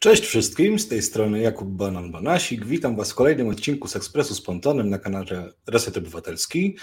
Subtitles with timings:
[0.00, 2.64] Cześć wszystkim, z tej strony Jakub Banan-Banasik.
[2.64, 6.76] Witam Was w kolejnym odcinku z Ekspresu z Pontonem na kanale Reset Obywatelski.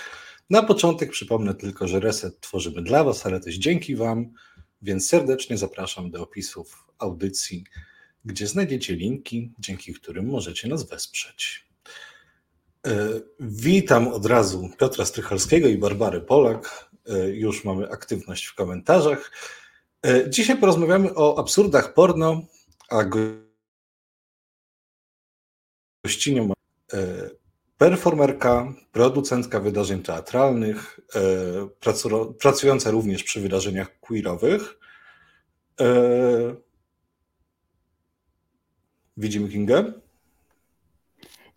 [0.50, 4.34] Na początek przypomnę tylko, że Reset tworzymy dla Was, ale też dzięki Wam,
[4.82, 7.64] więc serdecznie zapraszam do opisów audycji,
[8.26, 11.68] gdzie znajdziecie linki, dzięki którym możecie nas wesprzeć.
[12.88, 13.10] E,
[13.40, 16.90] witam od razu Piotra Strychalskiego i Barbary Polak.
[17.10, 19.32] E, już mamy aktywność w komentarzach.
[20.06, 22.42] E, dzisiaj porozmawiamy o absurdach porno,
[22.90, 23.04] a
[26.04, 26.54] gościnią
[27.78, 31.00] performerka, producentka wydarzeń teatralnych,
[32.40, 34.80] pracująca również przy wydarzeniach queerowych.
[39.18, 39.94] Widzimy Kingę?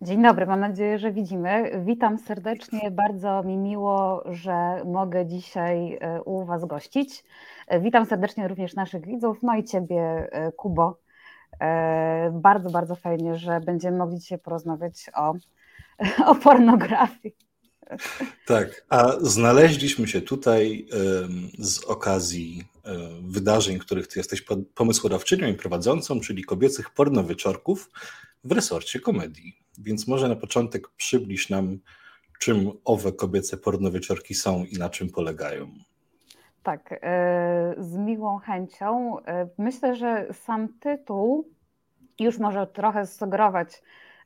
[0.01, 1.71] Dzień dobry, mam nadzieję, że widzimy.
[1.85, 7.23] Witam serdecznie, bardzo mi miło, że mogę dzisiaj e, u Was gościć.
[7.67, 11.06] E, witam serdecznie również naszych widzów, no i Ciebie, e, Kubo.
[12.31, 15.33] Bardzo, bardzo fajnie, że będziemy mogli dzisiaj porozmawiać o,
[16.31, 17.35] o pornografii.
[18.45, 20.87] Tak, a znaleźliśmy się tutaj
[21.59, 22.65] z okazji
[23.21, 27.89] wydarzeń, których Ty jesteś pomysłodawczynią i prowadzącą, czyli kobiecych pornowieczorków
[28.43, 29.57] w resorcie komedii.
[29.77, 31.79] Więc może na początek przybliż nam,
[32.39, 35.71] czym owe kobiece pornowieczorki są i na czym polegają.
[36.67, 39.19] Tak, e, z miłą chęcią.
[39.19, 41.47] E, myślę, że sam tytuł
[42.19, 43.81] już może trochę sugerować,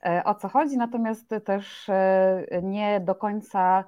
[0.06, 1.90] e, o co chodzi, natomiast też
[2.64, 3.84] nie do końca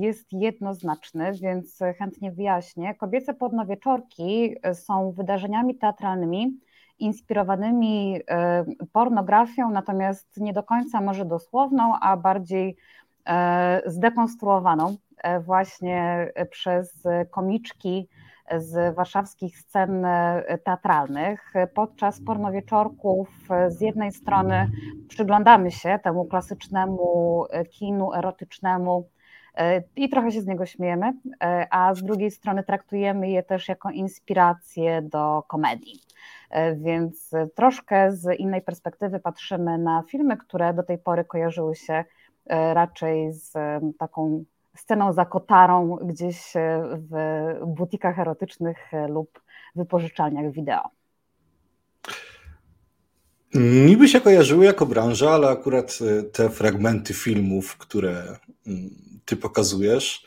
[0.00, 2.94] jest jednoznaczny, więc chętnie wyjaśnię.
[2.94, 6.60] Kobiece pornowieczorki są wydarzeniami teatralnymi,
[6.98, 8.20] inspirowanymi
[8.92, 12.76] pornografią, natomiast nie do końca może dosłowną, a bardziej
[13.86, 14.96] zdekonstruowaną
[15.40, 18.08] właśnie przez komiczki
[18.56, 20.06] z warszawskich scen
[20.64, 21.52] teatralnych.
[21.74, 23.28] Podczas pornowieczorków
[23.68, 24.70] z jednej strony
[25.08, 29.08] przyglądamy się temu klasycznemu kinu erotycznemu
[29.96, 31.12] i trochę się z niego śmiejemy,
[31.70, 36.00] a z drugiej strony traktujemy je też jako inspirację do komedii.
[36.54, 42.04] E, więc troszkę z innej perspektywy patrzymy na filmy, które do tej pory kojarzyły się
[42.46, 43.52] e, raczej z
[43.98, 44.44] taką
[44.76, 48.76] sceną za kotarą gdzieś e, w butikach erotycznych
[49.08, 49.40] lub
[49.74, 50.90] wypożyczalniach wideo.
[53.54, 55.98] Niby się kojarzyły jako branża, ale akurat
[56.32, 58.36] te fragmenty filmów, które
[58.66, 58.90] mm,
[59.24, 60.26] ty pokazujesz,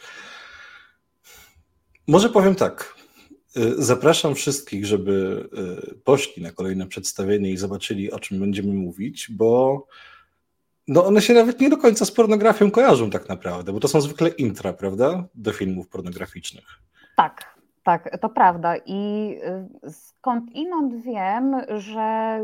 [2.07, 2.95] może powiem tak.
[3.77, 5.49] Zapraszam wszystkich, żeby
[6.03, 9.87] poszli na kolejne przedstawienie i zobaczyli, o czym będziemy mówić, bo
[10.87, 14.01] no one się nawet nie do końca z pornografią kojarzą tak naprawdę, bo to są
[14.01, 16.65] zwykle intra, prawda, do filmów pornograficznych.
[17.15, 18.73] Tak, tak, to prawda.
[18.85, 19.31] I
[19.87, 22.39] y, skąd inąd wiem, że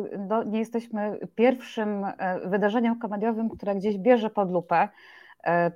[0.46, 2.06] nie jesteśmy pierwszym
[2.46, 4.88] wydarzeniem komediowym, które gdzieś bierze pod lupę E,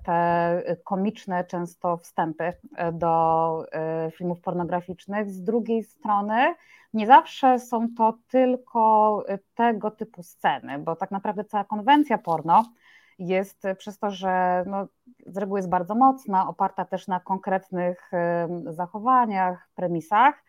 [0.03, 5.29] te komiczne często wstępy e, do e, filmów pornograficznych.
[5.29, 6.55] Z drugiej strony
[6.93, 9.23] nie zawsze są to tylko
[9.55, 12.65] tego typu sceny, bo tak naprawdę cała konwencja porno
[13.19, 14.87] jest przez to, że no,
[15.25, 18.11] z reguły jest bardzo mocna, oparta też na konkretnych
[18.65, 20.43] zachowaniach, premisach,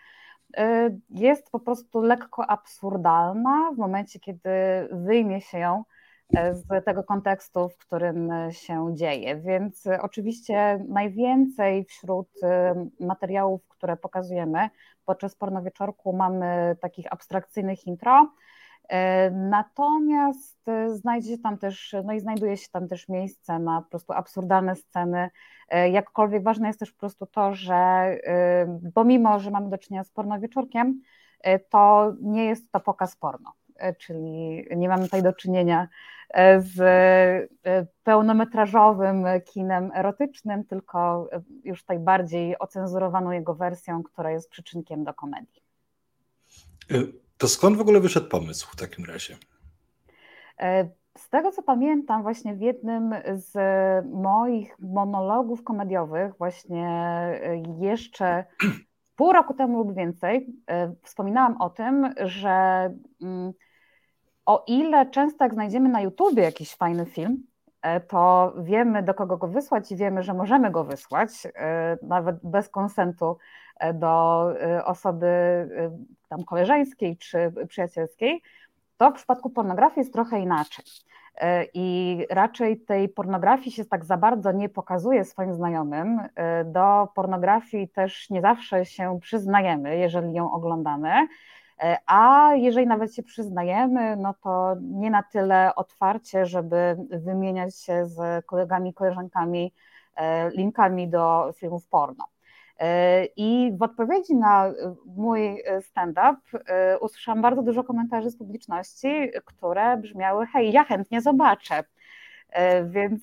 [1.10, 4.50] jest po prostu lekko absurdalna w momencie, kiedy
[4.92, 5.84] wyjmie się ją
[6.32, 9.36] z tego kontekstu, w którym się dzieje.
[9.36, 12.28] Więc oczywiście najwięcej wśród
[13.00, 14.70] materiałów, które pokazujemy
[15.04, 18.28] podczas pornowieczorku mamy takich abstrakcyjnych intro,
[19.32, 24.12] Natomiast znajdzie się tam też, no i znajduje się tam też miejsce na po prostu
[24.12, 25.30] absurdalne sceny.
[25.90, 28.10] Jakkolwiek ważne jest też po prostu to, że
[28.94, 31.00] pomimo, że mamy do czynienia z pornowieczorkiem,
[31.70, 33.52] to nie jest to pokaz porno,
[33.98, 36.17] czyli nie mamy tutaj do czynienia E,
[36.58, 36.80] z
[37.64, 41.28] e, pełnometrażowym kinem erotycznym, tylko
[41.64, 45.62] już tutaj bardziej ocenzurowaną jego wersją, która jest przyczynkiem do komedii.
[46.90, 47.04] E,
[47.38, 49.36] to skąd w ogóle wyszedł pomysł w takim razie?
[51.16, 53.54] Z tego co pamiętam, właśnie w jednym z
[54.06, 56.88] moich monologów komediowych, właśnie
[57.80, 58.44] jeszcze
[59.16, 60.46] pół roku temu lub więcej,
[61.02, 62.90] wspominałam o tym, że
[63.22, 63.52] mm,
[64.48, 67.42] o ile często jak znajdziemy na YouTubie jakiś fajny film,
[67.82, 72.36] e, to wiemy do kogo go wysłać i wiemy, że możemy go wysłać, e, nawet
[72.42, 73.38] bez konsentu
[73.76, 74.44] e, do
[74.84, 75.28] osoby
[76.28, 78.42] tam koleżeńskiej czy przyjacielskiej,
[78.96, 80.84] to w przypadku pornografii jest trochę inaczej.
[81.74, 86.20] I raczej tej pornografii się tak za bardzo nie pokazuje swoim znajomym.
[86.64, 91.28] Do pornografii też nie zawsze się przyznajemy, jeżeli ją oglądamy.
[92.06, 98.46] A jeżeli nawet się przyznajemy, no to nie na tyle otwarcie, żeby wymieniać się z
[98.46, 99.72] kolegami, koleżankami
[100.54, 102.24] linkami do filmów porno.
[103.36, 104.72] I w odpowiedzi na
[105.16, 106.36] mój stand-up
[107.00, 111.84] usłyszałam bardzo dużo komentarzy z publiczności, które brzmiały: Hej, ja chętnie zobaczę.
[112.84, 113.22] Więc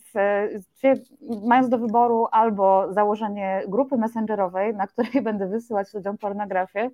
[1.46, 6.90] mając do wyboru albo założenie grupy messengerowej, na której będę wysyłać ludziom pornografię,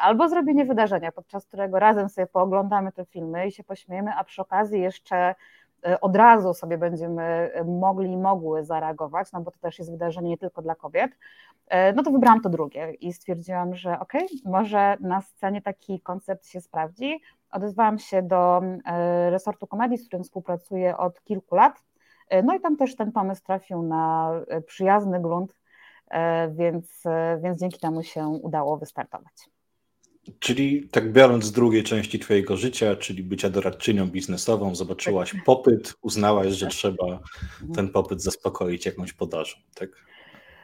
[0.00, 4.42] albo zrobienie wydarzenia, podczas którego razem sobie pooglądamy te filmy i się pośmiejemy, a przy
[4.42, 5.34] okazji jeszcze
[6.00, 10.38] od razu sobie będziemy mogli i mogły zareagować, no bo to też jest wydarzenie nie
[10.38, 11.10] tylko dla kobiet,
[11.94, 16.46] no to wybrałam to drugie i stwierdziłam, że okej, okay, może na scenie taki koncept
[16.46, 17.20] się sprawdzi.
[17.52, 18.62] Odezwałam się do
[19.30, 21.82] resortu komedii, z którym współpracuję od kilku lat,
[22.44, 24.32] no i tam też ten pomysł trafił na
[24.66, 25.54] przyjazny grunt,
[26.50, 27.04] więc,
[27.42, 29.50] więc dzięki temu się udało wystartować.
[30.38, 35.44] Czyli tak biorąc z drugiej części Twojego życia, czyli bycia doradczynią biznesową, zobaczyłaś tak.
[35.44, 36.74] popyt, uznałaś, że tak.
[36.74, 37.20] trzeba
[37.74, 39.90] ten popyt zaspokoić jakąś podażą, tak?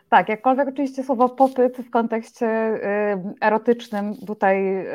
[0.09, 4.89] Tak, jakkolwiek oczywiście słowo popyt w kontekście y, erotycznym tutaj y,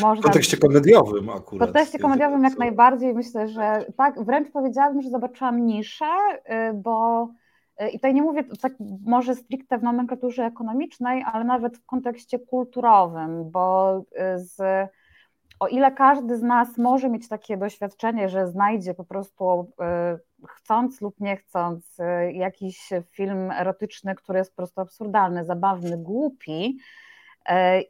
[0.00, 0.22] można...
[0.22, 1.68] W kontekście komediowym akurat.
[1.68, 6.10] W kontekście komediowym jak najbardziej myślę, że tak, wręcz powiedziałabym, że zobaczyłam niszę,
[6.70, 7.28] y, bo
[7.80, 8.72] i tutaj nie mówię tak
[9.06, 14.04] może stricte w nomenklaturze ekonomicznej, ale nawet w kontekście kulturowym, bo
[14.36, 14.60] z,
[15.60, 19.72] o ile każdy z nas może mieć takie doświadczenie, że znajdzie po prostu
[20.48, 21.98] chcąc lub nie chcąc
[22.32, 26.78] jakiś film erotyczny, który jest po prostu absurdalny, zabawny, głupi,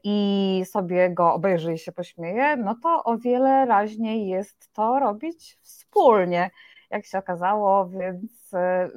[0.04, 5.58] i sobie go obejrzy i się pośmieje, no to o wiele raźniej jest to robić
[5.60, 6.50] wspólnie
[6.90, 8.43] jak się okazało, więc,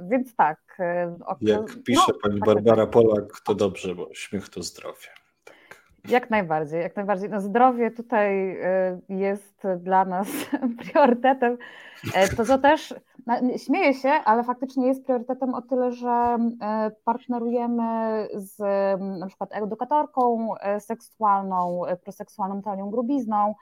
[0.09, 0.59] więc tak.
[0.79, 2.93] E, jak pisze no, pani tak, Barbara tak.
[2.93, 5.07] Polak, to dobrze, bo śmiech to zdrowie.
[5.43, 5.55] Tak.
[6.09, 7.29] Jak najbardziej, jak najbardziej.
[7.29, 10.27] No zdrowie tutaj e, jest dla nas
[10.79, 11.57] priorytetem.
[12.13, 12.95] E, to co też,
[13.65, 16.37] śmieję się, ale faktycznie jest priorytetem o tyle, że
[17.03, 17.83] partnerujemy
[18.33, 18.59] z
[19.19, 23.55] na przykład edukatorką seksualną, proseksualną Talią Grubizną,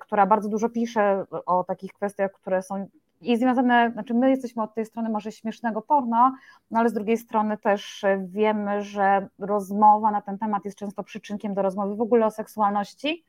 [0.00, 2.88] która bardzo dużo pisze o takich kwestiach, które są
[3.20, 6.36] i związane, znaczy my jesteśmy od tej strony może śmiesznego porno,
[6.70, 11.54] no ale z drugiej strony też wiemy, że rozmowa na ten temat jest często przyczynkiem
[11.54, 13.24] do rozmowy w ogóle o seksualności,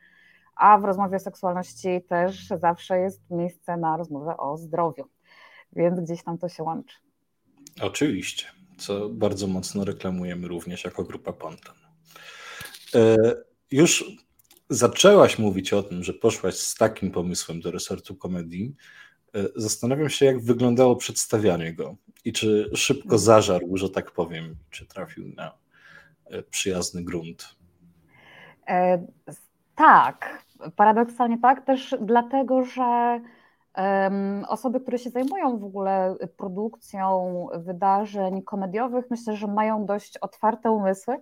[0.55, 5.05] a w rozmowie o seksualności też zawsze jest miejsce na rozmowę o zdrowiu,
[5.73, 6.95] więc gdzieś tam to się łączy.
[7.81, 8.45] Oczywiście,
[8.77, 11.75] co bardzo mocno reklamujemy również jako grupa Ponton.
[12.95, 13.15] E,
[13.71, 14.17] już
[14.69, 19.08] zaczęłaś mówić o tym, że poszłaś z takim pomysłem do resortu komedii, E,
[19.55, 21.95] zastanawiam się, jak wyglądało przedstawianie go
[22.25, 23.19] i czy szybko mhm.
[23.19, 25.51] zażarł, że tak powiem, czy trafił na
[26.25, 27.55] e, przyjazny grunt.
[28.67, 29.05] E,
[29.75, 30.43] tak,
[30.75, 33.21] paradoksalnie tak, też dlatego, że
[33.77, 40.71] um, osoby, które się zajmują w ogóle produkcją wydarzeń komediowych, myślę, że mają dość otwarte
[40.71, 41.17] umysły,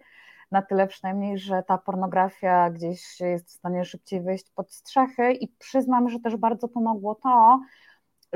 [0.51, 5.47] na tyle przynajmniej, że ta pornografia gdzieś jest w stanie szybciej wejść pod strzechy i
[5.47, 7.59] przyznam, że też bardzo pomogło to,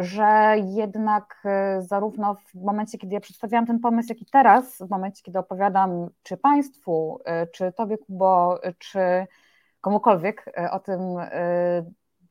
[0.03, 4.89] że jednak e, zarówno w momencie, kiedy ja przedstawiałam ten pomysł, jak i teraz, w
[4.89, 8.99] momencie, kiedy opowiadam czy Państwu, e, czy Tobie, Kubo, czy
[9.81, 10.99] komukolwiek e, o tym,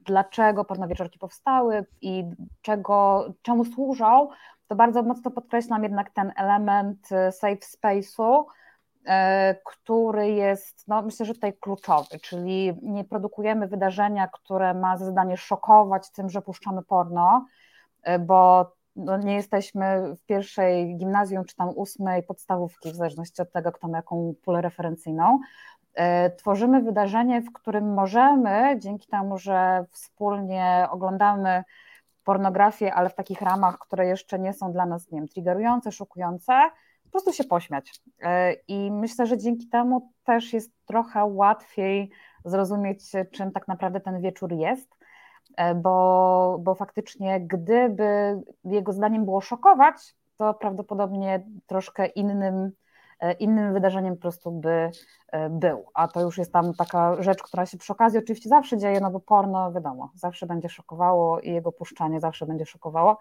[0.01, 2.25] dlaczego pornowieczorki powstały i
[2.63, 4.29] czego, czemu służą,
[4.69, 8.45] to bardzo mocno podkreślam jednak ten element safe space'u,
[9.07, 15.05] E, który jest, no myślę, że tutaj kluczowy, czyli nie produkujemy wydarzenia, które ma za
[15.05, 17.51] zadanie szokować tym, że puszczamy porno, e,
[18.21, 23.73] bo no nie jesteśmy w pierwszej gimnazjum czy tam ósmej podstawówki, w zależności od tego,
[23.73, 25.39] kto ma jaką pulę referencyjną.
[25.95, 31.65] E, tworzymy wydarzenie, w którym możemy, dzięki temu, że wspólnie oglądamy
[32.25, 36.53] pornografię, ale w takich ramach, które jeszcze nie są dla nas, nie wiem, triggerujące, szokujące,
[37.05, 38.01] po prostu się pośmiać.
[38.23, 42.11] E, I myślę, że dzięki temu też jest trochę łatwiej
[42.45, 43.01] zrozumieć,
[43.33, 45.00] czym tak naprawdę ten wieczór jest, e,
[45.75, 52.71] bo, bo faktycznie, gdyby jego zdaniem było szokować, to prawdopodobnie troszkę innym,
[53.21, 54.91] e, innym wydarzeniem po prostu by
[55.51, 55.85] był.
[55.95, 59.11] A to już jest tam taka rzecz, która się przy okazji oczywiście zawsze dzieje, no
[59.11, 63.19] bo porno, wiadomo, zawsze będzie szokowało i jego puszczanie zawsze będzie szokowało.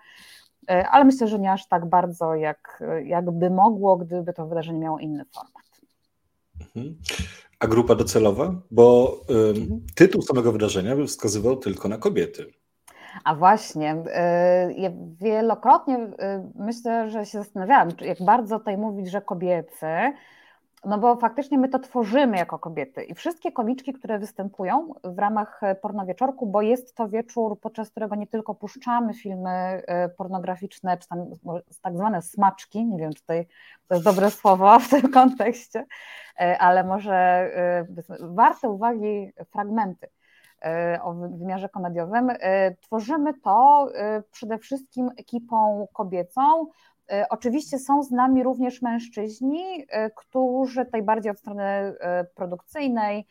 [0.69, 4.99] E, ale myślę, że nie aż tak bardzo, jak, jakby mogło, gdyby to wydarzenie miało
[4.99, 5.63] inny format.
[6.75, 6.97] Mhm.
[7.59, 8.55] A grupa docelowa?
[8.71, 9.81] Bo mhm.
[9.95, 12.45] tytuł samego wydarzenia by wskazywał tylko na kobiety.
[13.23, 14.03] A właśnie,
[14.77, 14.89] ja
[15.21, 19.85] wielokrotnie e, myślę, że się zastanawiałam, jak bardzo tutaj mówić, że kobiecy,
[20.85, 25.61] no bo faktycznie my to tworzymy jako kobiety i wszystkie komiczki, które występują w ramach
[25.81, 31.25] pornowieczorku, bo jest to wieczór, podczas którego nie tylko puszczamy filmy e, pornograficzne, czy tam
[31.81, 33.47] tak zwane smaczki, nie wiem, czy tutaj
[33.87, 35.85] to jest dobre słowo w tym kontekście,
[36.39, 37.85] e, ale może e,
[38.19, 40.07] warte uwagi fragmenty
[41.01, 42.31] o wymiarze komediowym.
[42.81, 43.87] Tworzymy to
[44.31, 46.88] przede wszystkim ekipą kobiecą, E,
[47.29, 53.27] oczywiście są z nami również mężczyźni, e, którzy tej bardziej od strony e, produkcyjnej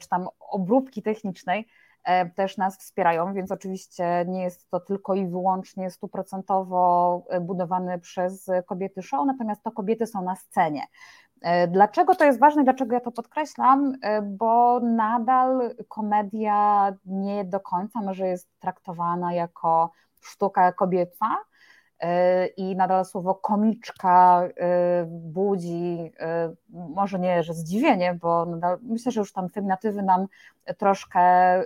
[0.00, 1.66] czy tam obróbki technicznej
[2.34, 9.02] też nas wspierają, więc oczywiście nie jest to tylko i wyłącznie stuprocentowo budowany przez kobiety
[9.02, 10.82] show, natomiast to kobiety są na scenie.
[11.68, 13.92] Dlaczego to jest ważne, dlaczego ja to podkreślam?
[14.22, 21.36] Bo nadal komedia nie do końca może jest traktowana jako sztuka kobieca,
[22.56, 24.52] i nadal słowo komiczka y,
[25.06, 26.12] budzi,
[26.52, 30.26] y, może nie, że zdziwienie, bo nadal, myślę, że już tam feminatywy nam
[30.78, 31.20] troszkę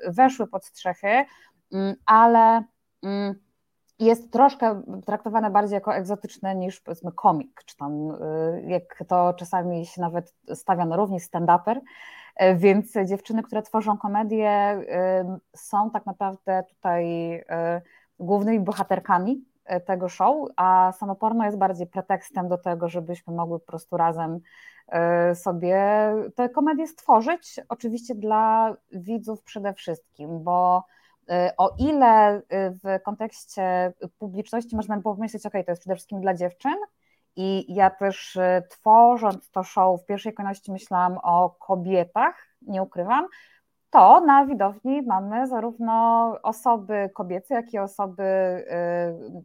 [0.08, 1.24] weszły pod strzechy,
[1.72, 2.62] mm, ale
[3.02, 3.34] mm,
[3.98, 9.86] jest troszkę traktowane bardziej jako egzotyczne niż powiedzmy komik, czy tam y, jak to czasami
[9.86, 11.80] się nawet stawia na równi stand-uper,
[12.56, 14.80] więc dziewczyny, które tworzą komedię
[15.54, 17.04] są tak naprawdę tutaj
[18.18, 19.44] głównymi bohaterkami
[19.86, 24.40] tego show, a samoporno jest bardziej pretekstem do tego, żebyśmy mogły po prostu razem
[24.88, 25.78] e, sobie
[26.34, 30.84] tę komedię stworzyć, oczywiście dla widzów przede wszystkim, bo
[31.30, 36.20] e, o ile w kontekście publiczności można by było pomyśleć, ok, to jest przede wszystkim
[36.20, 36.76] dla dziewczyn,
[37.36, 38.38] i ja też
[38.70, 43.26] tworząc to show w pierwszej kolejności myślałam o kobietach, nie ukrywam,
[43.96, 45.92] to na widowni mamy zarówno
[46.42, 48.64] osoby kobiece, jak i osoby y,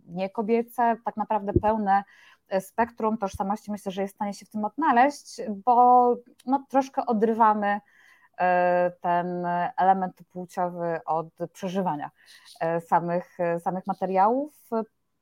[0.07, 2.03] niekobiece, tak naprawdę pełne
[2.59, 6.15] spektrum tożsamości myślę, że jest w stanie się w tym odnaleźć, bo
[6.45, 8.39] no, troszkę odrywamy y,
[9.01, 9.45] ten
[9.77, 12.11] element płciowy od przeżywania
[12.77, 14.69] y, samych, samych materiałów.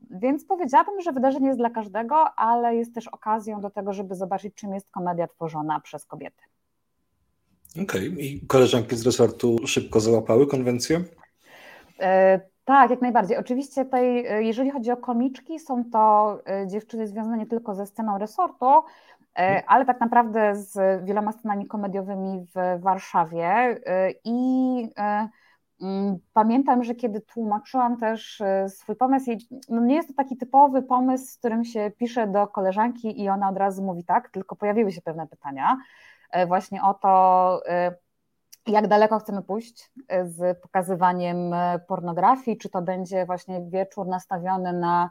[0.09, 4.55] Więc powiedziałabym, że wydarzenie jest dla każdego, ale jest też okazją do tego, żeby zobaczyć,
[4.55, 6.48] czym jest komedia tworzona przez kobiety.
[7.71, 8.21] Okej, okay.
[8.21, 11.01] i koleżanki z resortu szybko załapały konwencję?
[11.99, 13.37] E, tak, jak najbardziej.
[13.37, 17.85] Oczywiście tutaj, e, jeżeli chodzi o komiczki, są to e, dziewczyny związane nie tylko ze
[17.85, 18.65] sceną resortu,
[19.35, 19.63] mhm.
[19.67, 23.79] ale tak naprawdę z wieloma scenami komediowymi w Warszawie.
[24.25, 24.39] I
[25.81, 29.31] mm, pamiętam, że kiedy tłumaczyłam też swój pomysł,
[29.69, 33.49] no nie jest to taki typowy pomysł, z którym się pisze do koleżanki i ona
[33.49, 35.77] od razu mówi tak, tylko pojawiły się pewne pytania.
[36.31, 37.95] E, właśnie o to, e,
[38.67, 41.37] jak daleko chcemy pójść e, z pokazywaniem
[41.87, 45.09] pornografii, czy to będzie właśnie wieczór nastawiony na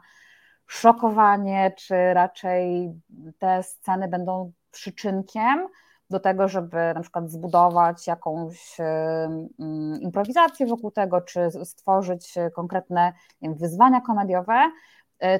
[0.67, 2.93] szokowanie, czy raczej
[3.39, 5.67] te sceny będą przyczynkiem
[6.09, 14.01] do tego, żeby na przykład zbudować jakąś mm, improwizację wokół tego, czy stworzyć konkretne wyzwania
[14.01, 14.71] komediowe,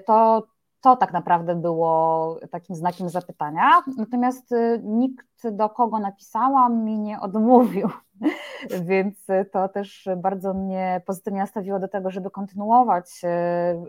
[0.06, 0.48] to
[0.82, 3.70] to tak naprawdę było takim znakiem zapytania.
[3.98, 7.90] Natomiast y, nikt, do kogo napisałam, mi nie odmówił,
[8.90, 13.22] więc to też bardzo mnie pozytywnie nastawiło do tego, żeby kontynuować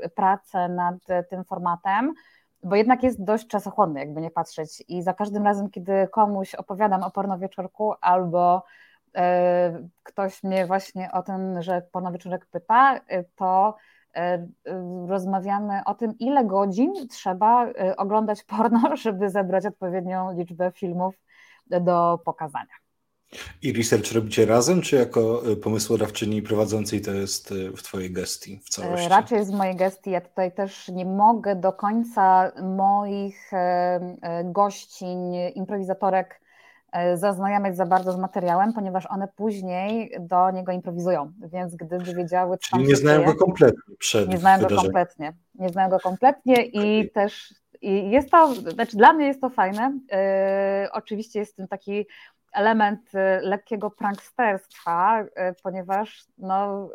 [0.04, 0.96] y, pracę nad
[1.30, 2.14] tym formatem.
[2.62, 4.84] Bo jednak jest dość czasochłonny, jakby nie patrzeć.
[4.88, 8.64] I za każdym razem, kiedy komuś opowiadam o pornowieczorku albo
[9.08, 9.20] y,
[10.02, 13.00] ktoś mnie właśnie o tym, że pornowieczorek pyta,
[13.36, 13.76] to
[15.08, 21.14] rozmawiamy o tym, ile godzin trzeba e, oglądać porno, żeby zebrać odpowiednią liczbę filmów
[21.66, 22.74] do pokazania.
[23.62, 28.68] I research robicie razem, czy jako e, pomysłodawczyni prowadzącej to jest w Twojej gestii w
[28.68, 29.08] całości?
[29.08, 30.10] Raczej jest w mojej gestii.
[30.10, 33.50] Ja tutaj też nie mogę do końca moich
[34.44, 36.49] gościń, improwizatorek E,
[37.14, 42.76] zaznajamiać za bardzo z materiałem, ponieważ one później do niego improwizują, więc gdyby wiedziały, co
[42.76, 47.00] Czyli nie znają go kompletnie przed Nie znają go kompletnie, nie znają go kompletnie i
[47.00, 47.10] okay.
[47.10, 52.06] też i jest to, znaczy dla mnie jest to fajne, yy, oczywiście jest tym taki
[52.52, 56.88] element yy, lekkiego pranksterstwa, yy, ponieważ no,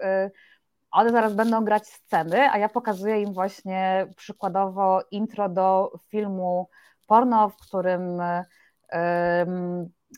[0.92, 6.70] one zaraz będą grać sceny, a ja pokazuję im właśnie przykładowo intro do filmu
[7.08, 8.22] porno, w którym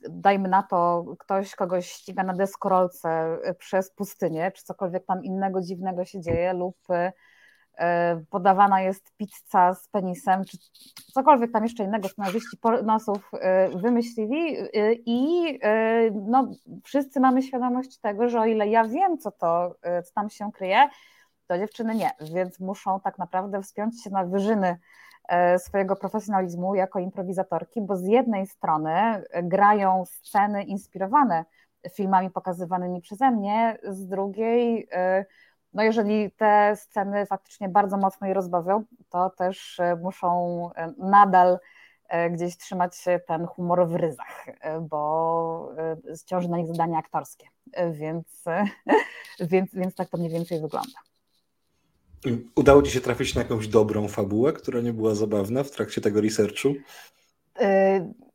[0.09, 5.61] dajmy na to, ktoś kogoś ściga na deskorolce y, przez pustynię, czy cokolwiek tam innego
[5.61, 7.11] dziwnego się dzieje, lub y,
[8.29, 10.57] podawana jest pizza z penisem, czy
[11.13, 14.57] cokolwiek tam jeszcze innego scenarzyści pornosów y, wymyślili
[15.05, 15.59] i
[16.13, 16.51] no,
[16.83, 20.89] wszyscy mamy świadomość tego, że o ile ja wiem, co to, co tam się kryje,
[21.47, 24.77] to dziewczyny nie, więc muszą tak naprawdę wspiąć się na wyżyny
[25.57, 31.45] swojego profesjonalizmu jako improwizatorki, bo z jednej strony grają sceny inspirowane
[31.93, 34.89] filmami pokazywanymi przeze mnie, z drugiej,
[35.73, 41.59] no jeżeli te sceny faktycznie bardzo mocno je rozbawią, to też muszą nadal
[42.31, 44.45] gdzieś trzymać ten humor w ryzach,
[44.81, 45.71] bo
[46.25, 47.47] ciąży na nich zadanie aktorskie,
[47.91, 48.43] więc,
[49.51, 50.99] więc, więc tak to mniej więcej wygląda.
[52.55, 56.21] Udało Ci się trafić na jakąś dobrą fabułę, która nie była zabawna w trakcie tego
[56.21, 56.69] researchu?
[57.61, 58.27] Y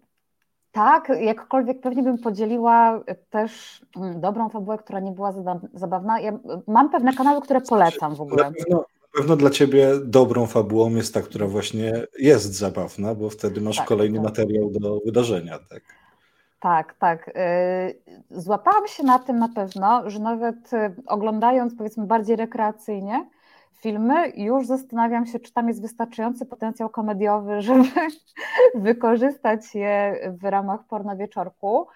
[0.73, 5.33] tak, jakkolwiek pewnie bym podzieliła też mm, dobrą fabułę, która nie była
[5.75, 6.21] zabawna.
[6.21, 8.45] Ja mam pewne kanały, które polecam w ogóle.
[8.45, 13.31] Na pewno, na pewno dla Ciebie dobrą fabułą jest ta, która właśnie jest zabawna, bo
[13.31, 14.25] wtedy masz tak, kolejny tak.
[14.25, 15.59] materiał do wydarzenia.
[15.71, 15.83] Tak?
[16.61, 17.29] Tak, tak.
[17.29, 17.31] Y,
[18.31, 23.27] złapałam się na tym na pewno, że nawet y, oglądając powiedzmy bardziej rekreacyjnie,
[23.83, 27.89] filmy, już zastanawiam się, czy tam jest wystarczający potencjał komediowy, żeby
[28.75, 31.87] wykorzystać je w ramach porno wieczorku.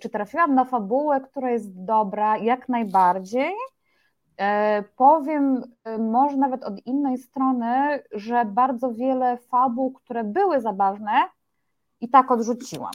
[0.00, 2.36] Czy trafiłam na fabułę, która jest dobra?
[2.36, 3.52] Jak najbardziej.
[4.36, 11.12] E, powiem e, może nawet od innej strony, że bardzo wiele fabuł, które były zabawne,
[12.00, 12.92] i tak odrzuciłam.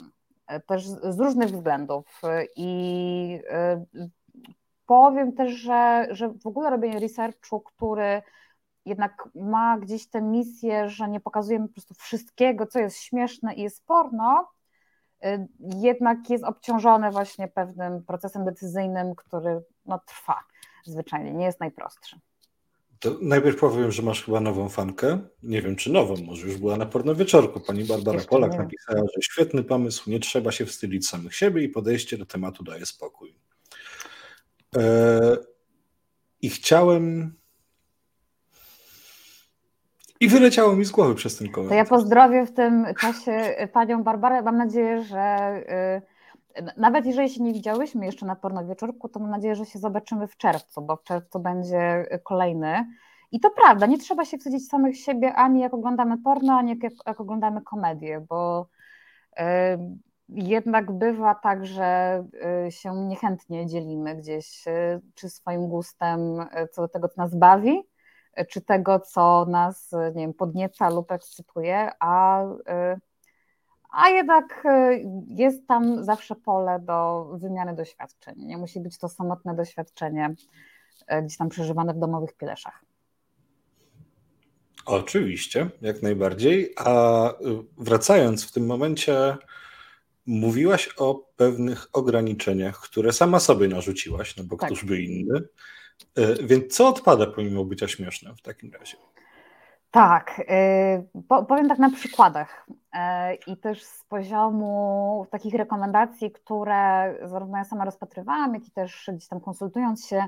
[0.47, 2.21] E, też z różnych względów.
[2.55, 3.39] I
[4.85, 8.21] powiem też, że, że w ogóle robienie researchu, który
[8.85, 13.61] jednak ma gdzieś tę misję, że nie pokazujemy po prostu wszystkiego, co jest śmieszne i
[13.61, 14.51] jest porno,
[15.25, 20.39] y, jednak jest obciążone właśnie pewnym procesem decyzyjnym, który no, trwa
[20.85, 22.19] zwyczajnie, nie jest najprostszy.
[22.99, 25.19] To najpierw powiem, że masz chyba nową fankę.
[25.43, 27.59] Nie wiem, czy nową, może już była na porno wieczorku.
[27.59, 31.69] Pani Barbara Jeszcze Polak napisała, że świetny pomysł, nie trzeba się wstydzić samych siebie i
[31.69, 33.35] podejście do tematu daje spokój.
[34.75, 35.37] Eee,
[36.41, 37.35] I chciałem
[40.19, 41.69] i wyleciało mi z głowy przez ten komentarz.
[41.69, 44.41] To ja pozdrowię w tym czasie panią Barbarę.
[44.41, 45.53] Mam nadzieję, że
[46.57, 49.79] y, nawet jeżeli się nie widziałyśmy jeszcze na porno wieczorku, to mam nadzieję, że się
[49.79, 52.85] zobaczymy w czerwcu, bo w czerwcu będzie kolejny.
[53.31, 56.93] I to prawda, nie trzeba się wstydzić samych siebie ani jak oglądamy porno, ani jak,
[57.07, 58.67] jak oglądamy komedię, bo
[59.39, 59.43] y,
[60.33, 62.23] jednak bywa tak, że
[62.67, 64.63] y, się niechętnie dzielimy gdzieś,
[65.15, 66.19] czy swoim gustem
[66.71, 67.83] co do tego, co nas bawi,
[68.49, 72.99] czy tego, co nas nie wiem, podnieca lub ekscytuje, a, y,
[73.91, 78.35] a jednak y, jest tam zawsze pole do wymiany doświadczeń.
[78.37, 80.35] Nie musi być to samotne doświadczenie
[81.11, 82.85] y, gdzieś tam przeżywane w domowych pieleszach.
[84.85, 86.73] Oczywiście, jak najbardziej.
[86.77, 87.29] A
[87.77, 89.37] wracając w tym momencie,
[90.25, 94.69] mówiłaś o pewnych ograniczeniach, które sama sobie narzuciłaś, no bo tak.
[94.69, 95.41] któż by inny.
[96.15, 98.97] E, więc co odpada pomimo bycia śmiesznym w takim razie?
[99.91, 101.03] Tak, e,
[101.47, 107.85] powiem tak na przykładach e, i też z poziomu takich rekomendacji, które zarówno ja sama
[107.85, 110.25] rozpatrywałam, jak i też gdzieś tam konsultując się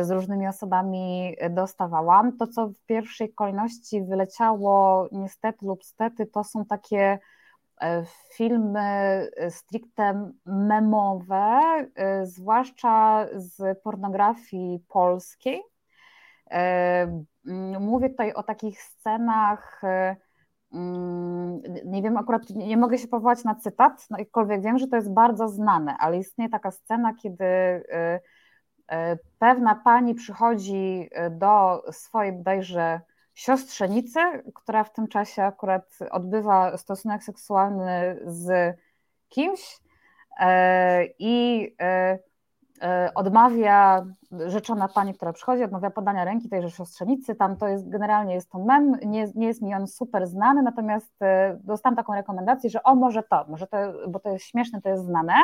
[0.00, 2.36] z różnymi osobami dostawałam.
[2.36, 7.18] To, co w pierwszej kolejności wyleciało niestety lub stety, to są takie
[8.36, 8.80] filmy
[9.36, 11.60] e, stricte memowe,
[11.94, 15.62] e, zwłaszcza z pornografii polskiej.
[17.80, 19.82] Mówię tutaj o takich scenach,
[21.84, 25.12] nie wiem, akurat nie mogę się powołać na cytat, no jakkolwiek wiem, że to jest
[25.12, 27.44] bardzo znane, ale istnieje taka scena, kiedy
[29.38, 33.00] pewna pani przychodzi do swojej bodajże
[33.34, 34.20] siostrzenicy,
[34.54, 38.76] która w tym czasie akurat odbywa stosunek seksualny z
[39.28, 39.80] kimś
[40.40, 42.18] e, i e,
[42.82, 44.06] e, odmawia
[44.46, 47.34] rzeczona pani, która przychodzi, odmawia podania ręki tejże siostrzenicy.
[47.34, 51.14] Tam to jest generalnie jest to mem, nie, nie jest mi on super znany, natomiast
[51.64, 53.76] dostałam taką rekomendację, że o może to, może to,
[54.08, 55.34] bo to jest śmieszne, to jest znane.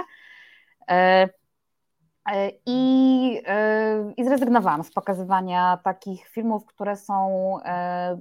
[2.33, 8.19] E, I, e, I zrezygnowałam z pokazywania takich filmów, które są e,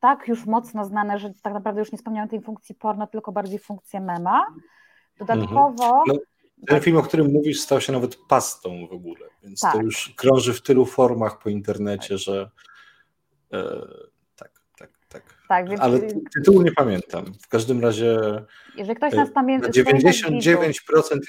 [0.00, 3.58] tak już mocno znane, że tak naprawdę już nie spełniają tej funkcji porno, tylko bardziej
[3.58, 4.46] funkcję mema.
[5.18, 5.84] Dodatkowo.
[5.84, 6.04] Mhm.
[6.06, 6.14] No,
[6.66, 9.72] ten film, o którym mówisz, stał się nawet pastą w ogóle, więc tak.
[9.72, 12.18] to już krąży w tylu formach po internecie, tak.
[12.18, 12.50] że.
[13.52, 14.11] E, tak, tak,
[15.52, 15.68] tak.
[15.68, 15.80] więc...
[15.80, 15.98] Ale
[16.34, 17.24] tytułu nie pamiętam.
[17.42, 18.18] W każdym razie.
[18.76, 19.68] Jeżeli ktoś nas pamięta.
[19.68, 20.72] 99%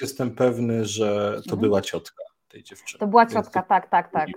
[0.00, 1.60] jestem pewny, że to mhm.
[1.60, 2.98] była ciotka tej dziewczyny.
[2.98, 4.28] To była ciotka, tak, tak, tak.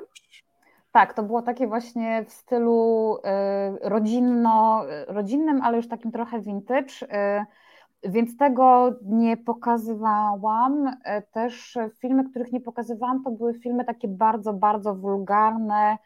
[0.91, 6.93] Tak, to było takie właśnie w stylu y, rodzinno, rodzinnym, ale już takim trochę vintage.
[7.03, 10.87] Y, więc tego nie pokazywałam.
[10.87, 10.93] Y,
[11.31, 15.97] też filmy, których nie pokazywałam, to były filmy takie bardzo, bardzo wulgarne,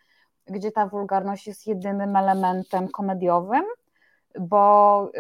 [0.52, 3.64] gdzie ta wulgarność jest jedynym elementem komediowym.
[4.40, 5.12] bo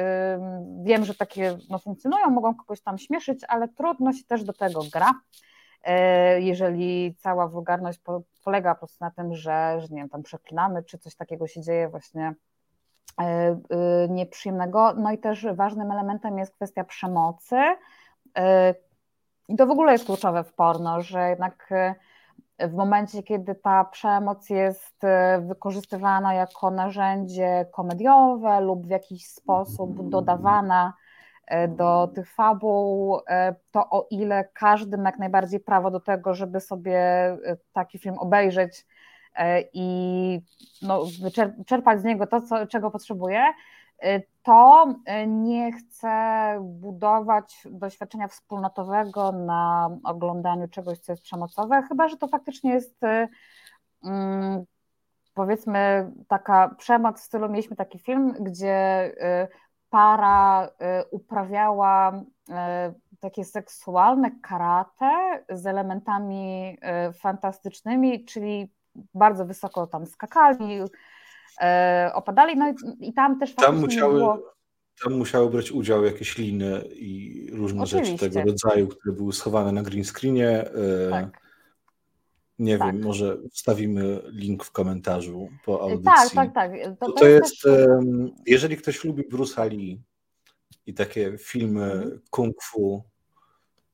[0.84, 4.82] wiem, że takie no, funkcjonują, mogą kogoś tam śmieszyć, ale trudno się też do tego
[4.94, 5.12] gra,
[5.84, 8.00] e, jeżeli cała wulgarność
[8.44, 11.62] polega po prostu na tym, że, że nie wiem, tam przeklinamy, czy coś takiego się
[11.62, 12.34] dzieje właśnie
[13.20, 13.58] e, e,
[14.10, 14.94] nieprzyjemnego.
[14.94, 17.56] No i też ważnym elementem jest kwestia przemocy.
[19.48, 21.70] I to w ogóle jest kluczowe w porno, że jednak
[22.67, 30.10] w momencie, kiedy ta przemoc jest e, wykorzystywana jako narzędzie komediowe lub w jakiś sposób
[30.10, 30.93] dodawana
[31.47, 36.34] e, do tych fabuł, e, to o ile każdy ma jak najbardziej prawo do tego,
[36.34, 37.02] żeby sobie
[37.74, 38.86] taki film obejrzeć
[39.74, 40.39] i
[40.82, 41.04] no,
[41.65, 43.44] czerpać z niego to, co, czego potrzebuje,
[44.44, 44.86] to
[45.28, 52.74] nie chcę budować doświadczenia wspólnotowego na oglądaniu czegoś, co jest przemocowe, chyba że to faktycznie
[52.74, 53.02] jest
[54.04, 54.63] mm,
[55.34, 59.12] powiedzmy taka przemoc w stylu, mieliśmy taki film, gdzie
[59.89, 60.70] para
[61.12, 62.24] uprawiała
[63.20, 66.78] takie seksualne karate z elementami
[67.13, 68.72] fantastycznymi, czyli
[69.13, 70.82] bardzo wysoko tam skakali,
[71.62, 72.75] E, opadali, no i,
[73.08, 74.54] i tam też tam musiały, było...
[75.04, 78.12] Tam musiały brać udział jakieś liny i różne Oczywiście.
[78.12, 80.49] rzeczy tego rodzaju, które były schowane na green screenie.
[80.49, 81.41] E, tak.
[82.60, 82.88] Nie tak.
[82.88, 86.36] wiem, może wstawimy link w komentarzu po tak, audycji.
[86.36, 86.71] Tak, tak, tak.
[86.99, 87.84] To, to, to jest, też...
[88.45, 90.01] jeżeli ktoś lubi Bruce'a Lee
[90.86, 92.21] i takie filmy mhm.
[92.30, 93.04] kung fu,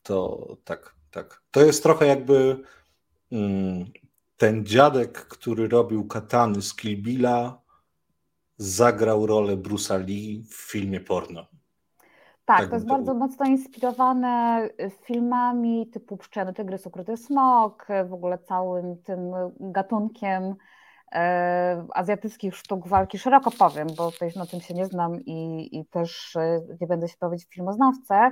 [0.04, 1.42] to tak, tak.
[1.52, 2.64] To jest trochę jakby
[3.32, 3.86] mm,
[4.38, 7.62] ten dziadek, który robił katany z Kill Billa,
[8.58, 11.48] zagrał rolę Bruce'a Lee w filmie porno.
[12.46, 14.62] Tak, tak to jest bardzo mocno inspirowane
[15.04, 20.56] filmami typu Pszczeny Tygrys, Ukryty Smok, w ogóle całym tym gatunkiem
[21.12, 25.86] e, azjatyckich sztuk walki, szeroko powiem, bo tutaj na tym się nie znam i, i
[25.86, 26.38] też
[26.82, 28.32] nie będę się bawić w filmoznawcę.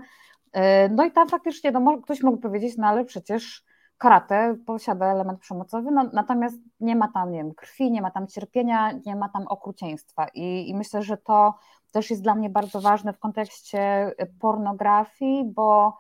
[0.90, 3.66] No i tam faktycznie, no, ktoś mógł powiedzieć, no ale przecież
[3.98, 8.28] karate posiada element przemocowy, no, natomiast nie ma tam nie wiem, krwi, nie ma tam
[8.28, 10.28] cierpienia, nie ma tam okrucieństwa.
[10.34, 11.54] I, I, myślę, że to
[11.92, 15.98] też jest dla mnie bardzo ważne w kontekście pornografii, bo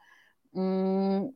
[0.56, 1.32] mm,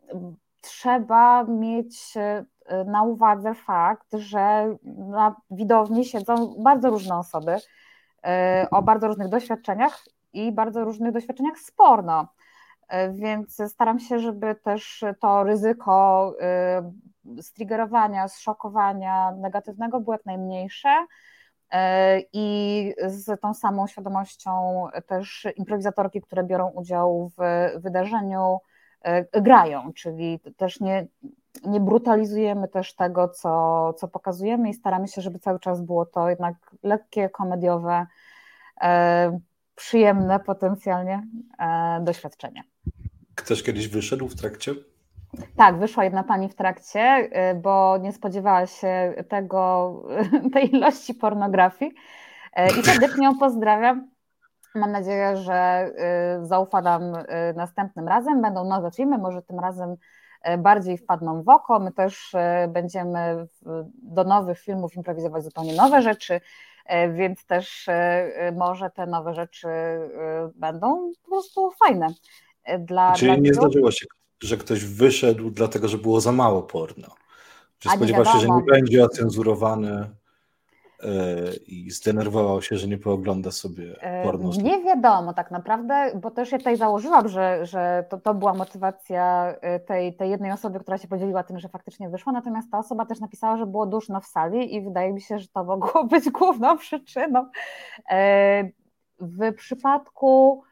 [0.62, 2.45] trzeba mieć e,
[2.86, 7.56] na uwadze fakt, że na widowni siedzą bardzo różne osoby
[8.72, 12.28] o bardzo różnych doświadczeniach i bardzo różnych doświadczeniach z porno.
[12.89, 16.34] E, więc staram się, żeby też to ryzyko
[17.38, 21.06] y, striggerowania, zszokowania negatywnego było jak najmniejsze
[21.71, 28.58] e, i z tą samą świadomością też improwizatorki, które biorą udział w wydarzeniu,
[29.02, 31.08] e, grają, czyli też nie,
[31.65, 36.30] nie brutalizujemy też tego, co, co pokazujemy i staramy się, żeby cały czas było to
[36.30, 38.06] jednak lekkie, komediowe,
[39.75, 41.28] przyjemne potencjalnie
[42.02, 42.63] doświadczenie.
[43.41, 44.73] Ktoś kiedyś wyszedł w trakcie?
[45.56, 49.93] Tak, wyszła jedna pani w trakcie, y, bo nie spodziewała się tego,
[50.54, 51.91] tej ilości pornografii
[52.60, 54.10] y, i serdecznie ją pozdrawiam.
[54.75, 55.89] Mam nadzieję, że
[56.41, 57.13] y, zaufa nam
[57.56, 58.41] następnym razem.
[58.41, 59.95] Będą nowe filmy, może tym razem
[60.58, 61.80] bardziej wpadną w oko.
[61.80, 62.36] My też
[62.67, 63.47] będziemy
[64.04, 66.41] do nowych filmów improwizować zupełnie nowe rzeczy,
[67.13, 67.89] więc też
[68.56, 69.67] może te nowe rzeczy
[70.56, 72.08] będą po prostu fajne
[72.79, 73.13] dla.
[73.13, 74.05] Czyli dla nie zdarzyło się,
[74.43, 77.08] że ktoś wyszedł dlatego, że było za mało porno.
[77.79, 80.10] Czy spodziewał się, że nie będzie ocenzurowane
[81.03, 81.08] e,
[81.67, 84.51] i zdenerwował się, że nie poogląda sobie e, porno?
[84.63, 89.55] Nie wiadomo tak naprawdę, bo też ja tutaj założyłam, że, że to, to była motywacja
[89.62, 93.05] e, tej, tej jednej osoby, która się podzieliła tym, że faktycznie wyszła, natomiast ta osoba
[93.05, 96.29] też napisała, że było duszno w sali i wydaje mi się, że to mogło być
[96.29, 97.49] główną przyczyną.
[99.19, 100.63] W przypadku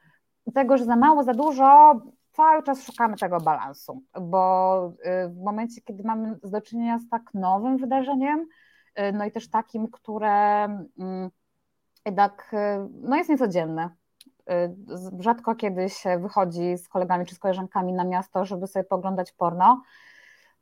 [0.53, 4.93] tego, że za mało, za dużo, cały czas szukamy tego balansu, bo
[5.25, 8.39] y, w momencie, kiedy mamy do czynienia z tak nowym wydarzeniem,
[8.99, 10.63] y, no i też takim, które
[10.99, 11.29] mm,
[12.05, 12.57] jednak y,
[13.01, 13.89] no jest niecodzienne.
[15.19, 19.81] Rzadko kiedy się wychodzi z kolegami czy z koleżankami na miasto, żeby sobie poglądać porno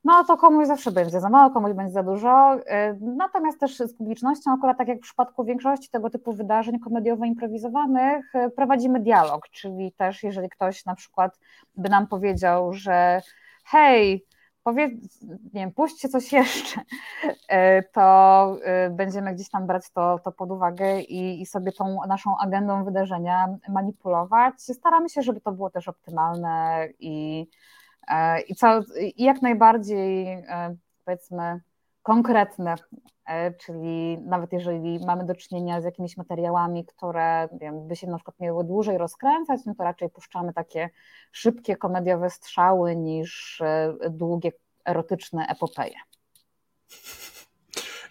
[0.05, 2.55] no to komuś zawsze będzie za mało, komuś będzie za dużo.
[2.55, 2.61] Y,
[3.01, 8.49] natomiast też z publicznością, akurat tak jak w przypadku większości tego typu wydarzeń komediowo-improwizowanych, y,
[8.49, 11.39] prowadzimy dialog, czyli też jeżeli ktoś na przykład
[11.77, 13.21] by nam powiedział, że
[13.65, 14.25] hej,
[14.63, 15.21] powiedz,
[15.53, 18.57] nie wiem, puśćcie coś jeszcze, y, to
[18.89, 23.47] będziemy gdzieś tam brać to, to pod uwagę i, i sobie tą naszą agendą wydarzenia
[23.69, 24.53] manipulować.
[24.61, 27.47] Staramy się, żeby to było też optymalne i
[28.47, 31.61] i, co, i jak najbardziej e, powiedzmy
[32.03, 32.75] konkretne,
[33.25, 38.17] e, czyli nawet jeżeli mamy do czynienia z jakimiś materiałami, które wiem, by się na
[38.17, 40.89] przykład miały dłużej rozkręcać, no to raczej puszczamy takie
[41.31, 44.51] szybkie komediowe strzały niż e, długie
[44.85, 45.95] erotyczne epopeje.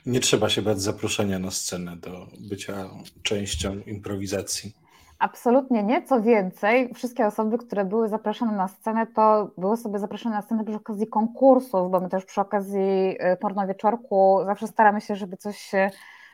[0.06, 2.90] Nie trzeba się bać zaproszenia na scenę do bycia
[3.22, 4.83] częścią improwizacji.
[5.24, 6.02] Absolutnie nie.
[6.02, 10.64] Co więcej, wszystkie osoby, które były zaproszone na scenę, to były sobie zaproszone na scenę
[10.64, 15.36] przy okazji konkursów, bo my też przy okazji y, porno wieczorku zawsze staramy się, żeby
[15.36, 15.58] coś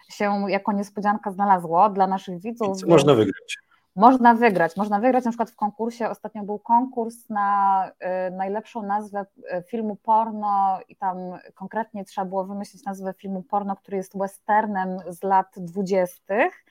[0.08, 2.76] się, jako niespodzianka znalazło dla naszych widzów.
[2.76, 3.58] Co można wygrać?
[3.96, 4.76] Można wygrać.
[4.76, 6.08] Można wygrać na przykład w konkursie.
[6.08, 7.90] Ostatnio był konkurs na
[8.28, 11.16] y, najlepszą nazwę y, filmu porno i tam
[11.54, 16.64] konkretnie trzeba było wymyślić nazwę filmu porno, który jest westernem z lat dwudziestych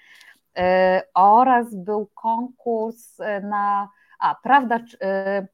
[1.14, 5.48] oraz był konkurs e, na, a prawda, e,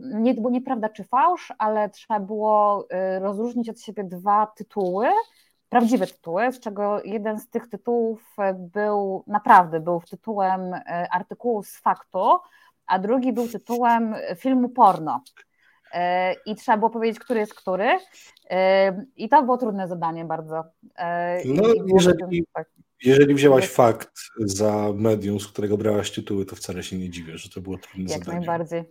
[0.00, 2.86] nie było nieprawda czy fałsz, ale trzeba było
[3.20, 5.08] rozróżnić od siebie dwa tytuły,
[5.68, 10.60] prawdziwe tytuły, z czego jeden z tych tytułów był naprawdę był tytułem
[11.10, 12.38] artykułu z faktu,
[12.86, 15.22] a drugi był tytułem filmu porno.
[16.46, 17.98] I trzeba było powiedzieć, który jest który.
[19.16, 20.64] I to było trudne zadanie bardzo.
[21.44, 22.68] No, jeżeli, tak.
[23.04, 27.50] Jeżeli wzięłaś fakt za medium, z którego brałaś tytuły, to wcale się nie dziwię, że
[27.50, 28.38] to było trudne Jak zadanie.
[28.38, 28.84] Jak najbardziej.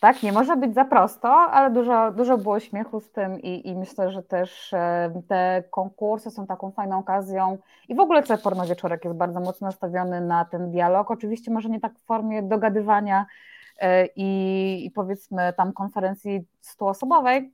[0.00, 3.76] Tak, nie może być za prosto, ale dużo, dużo było śmiechu z tym i, i
[3.76, 8.66] myślę, że też e, te konkursy są taką fajną okazją i w ogóle cały porno
[8.66, 11.10] wieczorek jest bardzo mocno nastawiony na ten dialog.
[11.10, 13.26] Oczywiście może nie tak w formie dogadywania
[13.78, 17.52] e, i, i powiedzmy tam konferencji stuosobowej,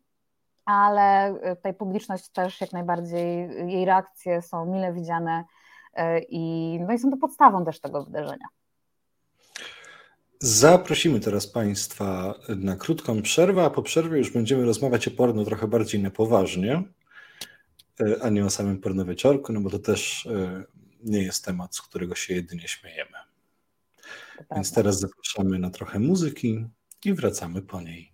[0.64, 5.44] ale e, tutaj publiczność też jak najbardziej, jej reakcje są mile widziane
[6.28, 8.46] i, no i są to podstawą też tego wydarzenia.
[10.42, 15.68] Zaprosimy teraz Państwa na krótką przerwę, a po przerwie już będziemy rozmawiać o porno trochę
[15.68, 16.82] bardziej na poważnie,
[18.00, 20.64] e, a nie o samym porno wieczorku, no bo to też e,
[21.04, 23.16] nie jest temat, z którego się jedynie śmiejemy.
[24.54, 26.64] Więc teraz zapraszamy na trochę muzyki
[27.04, 28.12] i wracamy po niej.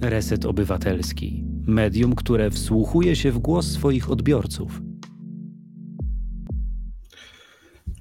[0.00, 1.44] Reset Obywatelski.
[1.66, 4.80] Medium, które wsłuchuje się w głos swoich odbiorców–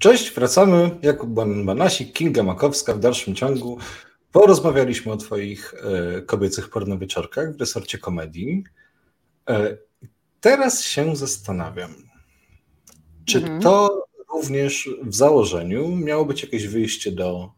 [0.08, 0.92] Cześć, wracamy.
[1.02, 1.30] Jakub
[1.66, 3.78] Banasik, Kinga Makowska w dalszym ciągu.
[4.32, 8.64] Porozmawialiśmy o Twoich e, kobiecych pornowieczorkach w resorcie komedii.
[9.50, 9.78] E,
[10.42, 11.96] teraz się zastanawiam,
[13.26, 13.62] czy mhm.
[13.62, 17.52] to również w założeniu miało być jakieś wyjście do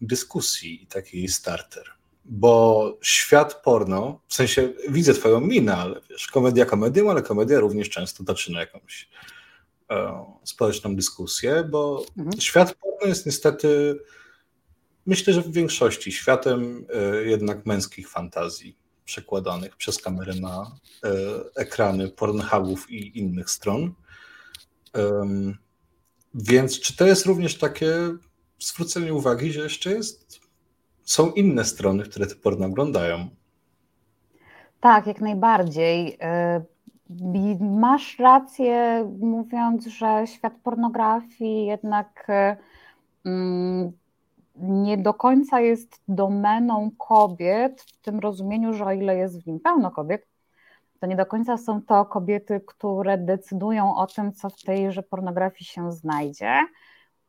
[0.00, 1.84] dyskusji taki starter?
[2.24, 7.90] Bo świat porno, w sensie widzę Twoją minę, ale wiesz, komedia komedią, ale komedia również
[7.90, 9.08] często zaczyna jakąś
[10.44, 12.40] społeczną dyskusję, bo mhm.
[12.40, 13.98] świat porno jest niestety,
[15.06, 21.10] myślę, że w większości światem e, jednak męskich fantazji przekładanych przez kamerę na e,
[21.56, 23.94] ekrany Pornhubów i innych stron.
[26.34, 28.16] Więc czy to jest również takie
[28.58, 30.40] zwrócenie uwagi, że jeszcze jest,
[31.04, 33.28] są inne strony, które te porno oglądają?
[34.80, 36.18] Tak, jak najbardziej.
[37.60, 42.26] Masz rację, mówiąc, że świat pornografii jednak
[43.26, 43.92] mm,
[44.56, 49.60] nie do końca jest domeną kobiet, w tym rozumieniu, że o ile jest w nim
[49.60, 50.26] pełno kobiet,
[51.00, 55.64] to nie do końca są to kobiety, które decydują o tym, co w tejże pornografii
[55.64, 56.58] się znajdzie.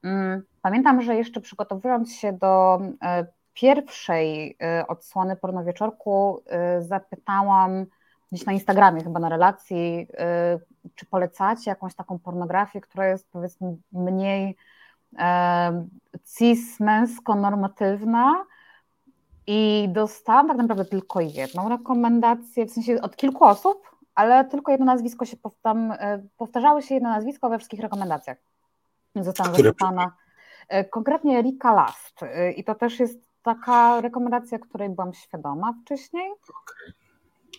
[0.03, 6.43] Mm, pamiętam, że jeszcze przygotowując się do e, pierwszej odsłony pornowieczorku,
[6.79, 7.85] zapytałam
[8.31, 10.07] gdzieś na Instagramie chyba na relacji,
[10.85, 14.55] y, czy polecacie jakąś taką pornografię, która jest powiedzmy mniej
[16.37, 18.45] cis męsko-normatywna
[19.47, 24.85] i dostałam tak naprawdę tylko jedną rekomendację, w sensie od kilku osób, ale tylko jedno
[24.85, 25.97] nazwisko się tam, y,
[26.37, 28.37] powtarzały się jedno nazwisko we wszystkich rekomendacjach.
[29.15, 30.11] Zostałam wysłana.
[30.73, 32.19] Y, konkretnie Rika Last
[32.55, 36.31] i to też jest taka rekomendacja, której byłam świadoma wcześniej.
[36.31, 37.04] Okay.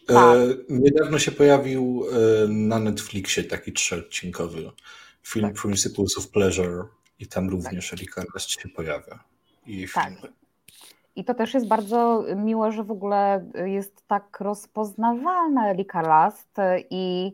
[0.06, 0.36] Tak.
[0.36, 0.38] E,
[0.68, 4.70] niedawno się pojawił e, na Netflixie taki trzyodcinkowy
[5.22, 5.62] film tak.
[5.62, 6.84] Principles of Pleasure
[7.18, 7.98] i tam również tak.
[7.98, 9.18] Erika się pojawia
[9.66, 10.04] i tak.
[10.04, 10.34] filmy.
[11.16, 16.56] I to też jest bardzo miłe, że w ogóle jest tak rozpoznawalna Erika Last
[16.90, 17.32] i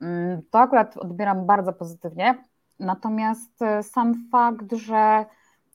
[0.00, 2.44] mm, to akurat odbieram bardzo pozytywnie.
[2.80, 5.24] Natomiast e, sam fakt, że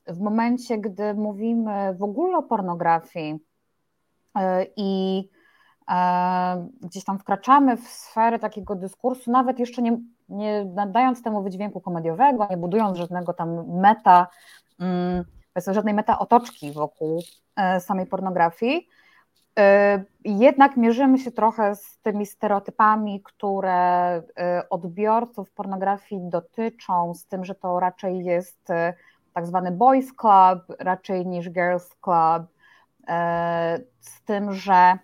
[0.07, 3.39] w momencie, gdy mówimy w ogóle o pornografii
[4.75, 5.23] i
[6.81, 9.97] gdzieś tam wkraczamy w sferę takiego dyskursu, nawet jeszcze nie,
[10.29, 14.27] nie nadając temu wydźwięku komediowego, nie budując żadnego tam meta,
[14.79, 17.21] um, żadnej meta otoczki wokół
[17.55, 18.87] e, samej pornografii,
[20.25, 24.21] Jednak mierzymy się trochę z tymi stereotypami, które
[24.69, 28.67] odbiorców pornografii dotyczą, z tym, że to raczej jest
[29.33, 32.43] tak zwany boys club, raczej niż girls club,
[33.99, 34.97] z tym, że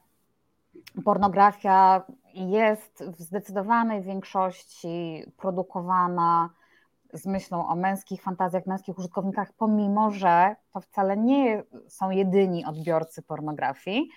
[1.03, 2.03] pornografia
[2.33, 6.49] jest w zdecydowanej większości produkowana
[7.13, 13.21] z myślą o męskich fantazjach, męskich użytkownikach, pomimo że to wcale nie są jedyni odbiorcy
[13.21, 14.09] pornografii.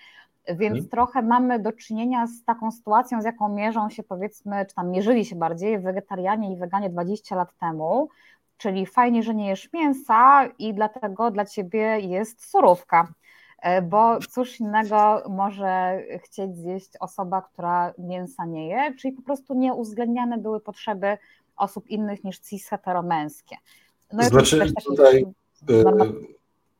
[0.47, 0.89] Więc hmm.
[0.89, 5.25] trochę mamy do czynienia z taką sytuacją, z jaką mierzą się powiedzmy, czy tam mierzyli
[5.25, 8.09] się bardziej wegetarianie i weganie 20 lat temu,
[8.57, 13.07] czyli fajnie, że nie jesz mięsa i dlatego dla ciebie jest surówka.
[13.61, 19.53] E, bo cóż innego może chcieć zjeść osoba, która mięsa nie je, czyli po prostu
[19.53, 21.17] nie uwzględniane były potrzeby
[21.57, 23.55] osób innych niż cis-heteromęskie.
[24.13, 25.25] No znaczy tutaj...
[25.69, 25.83] E,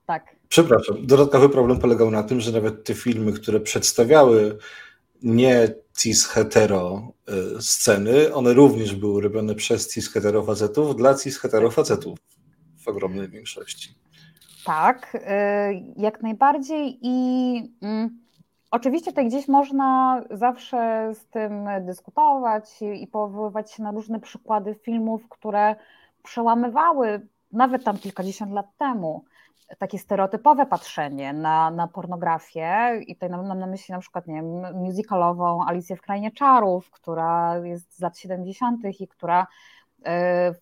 [0.05, 0.35] tak.
[0.47, 4.57] Przepraszam, dodatkowy problem polegał na tym, że nawet te filmy, które przedstawiały
[5.23, 12.19] nie cis-hetero e, sceny, one również były robione przez cis-hetero facetów dla cis-hetero facetów
[12.77, 13.95] w ogromnej większości.
[14.69, 15.19] Tak, y,
[15.97, 18.19] jak najbardziej i mm,
[18.71, 25.29] oczywiście tutaj gdzieś można zawsze z tym dyskutować i powoływać się na różne przykłady filmów,
[25.29, 25.75] które
[26.23, 29.23] przełamywały nawet tam kilkadziesiąt lat temu
[29.77, 34.77] takie stereotypowe patrzenie na, na pornografię i tutaj mam na myśli na przykład nie wiem,
[34.77, 38.82] musicalową Alicję w Krainie Czarów, która jest z lat 70.
[38.99, 39.47] i która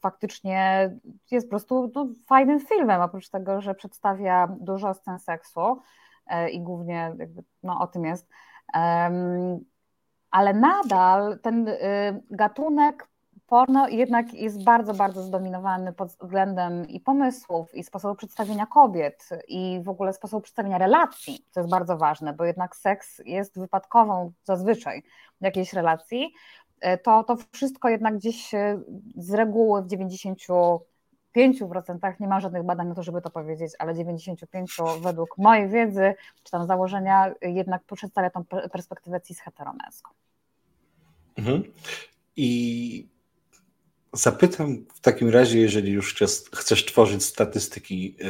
[0.01, 0.91] faktycznie
[1.31, 5.81] jest po prostu no, fajnym filmem, oprócz tego, że przedstawia dużo scen seksu
[6.27, 7.15] e, i głównie
[7.63, 8.29] no, o tym jest.
[10.31, 11.77] Ale nadal ten y,
[12.31, 13.07] gatunek
[13.47, 19.81] porno jednak jest bardzo, bardzo zdominowany pod względem i pomysłów, i sposobu przedstawienia kobiet, i
[19.83, 25.03] w ogóle sposobu przedstawienia relacji, co jest bardzo ważne, bo jednak seks jest wypadkową zazwyczaj
[25.41, 26.33] jakiejś relacji,
[26.66, 26.66] E,
[27.03, 28.51] to, to wszystko jednak gdzieś
[29.15, 30.79] z reguły w 95%
[32.19, 36.51] nie ma żadnych badań na to, żeby to powiedzieć, ale 95% według mojej wiedzy, czy
[36.51, 40.09] tam założenia, jednak przedstawia tą perspektywę cis-heteromęską.
[41.37, 41.63] Mhm.
[42.35, 43.07] I
[44.13, 46.15] zapytam w takim razie, jeżeli już
[46.55, 48.27] chcesz tworzyć statystyki e,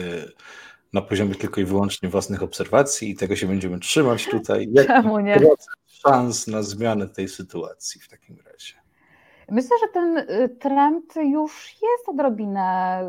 [0.93, 4.67] na poziomie tylko i wyłącznie własnych obserwacji i tego się będziemy trzymać tutaj.
[4.87, 5.39] Czemu nie?
[6.01, 8.73] Szans na zmianę tej sytuacji w takim razie?
[9.51, 12.99] Myślę, że ten y, trend już jest odrobinę.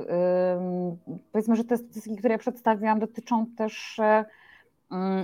[1.32, 4.24] Powiedzmy, że te statystyki, które ja przedstawiłam, dotyczą też y,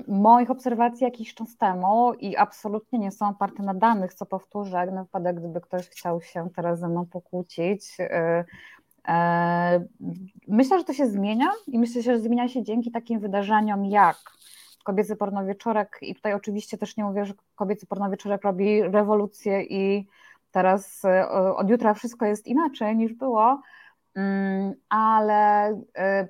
[0.09, 5.05] moich obserwacji jakiś czas temu i absolutnie nie są oparte na danych, co powtórzę, na
[5.05, 8.00] wypadek, gdyby ktoś chciał się teraz ze mną pokłócić.
[8.00, 8.44] Y,
[9.09, 9.85] e,
[10.48, 14.16] myślę, że to się zmienia i myślę, że zmienia się dzięki takim wydarzeniom jak
[14.85, 20.07] kobiecy pornowieczorek i tutaj oczywiście też nie mówię, że kobiecy pornowieczorek robi rewolucję i
[20.51, 23.62] teraz e, od jutra wszystko jest inaczej niż było,
[24.14, 26.29] mm, ale e,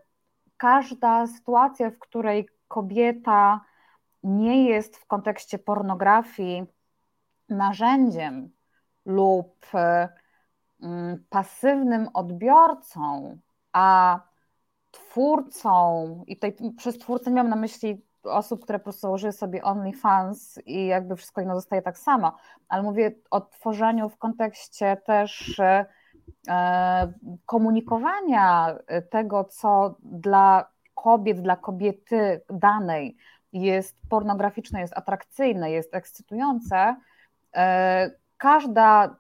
[0.56, 3.60] każda sytuacja, w której kobieta
[4.22, 6.64] nie jest w kontekście pornografii
[7.48, 8.50] narzędziem
[9.06, 10.08] lub e,
[10.82, 13.38] mm, pasywnym odbiorcą,
[13.72, 14.20] a
[14.90, 19.62] twórcą, i tutaj przez twórcę nie mam na myśli osób, które po prostu założyły sobie
[19.62, 22.36] OnlyFans i jakby wszystko inno zostaje tak samo,
[22.68, 25.60] ale mówię o tworzeniu w kontekście też
[26.48, 27.12] e,
[27.46, 28.76] komunikowania
[29.10, 33.16] tego, co dla kobiet, dla kobiety danej
[33.52, 36.96] jest pornograficzne, jest atrakcyjne, jest ekscytujące,
[37.54, 39.16] e, każda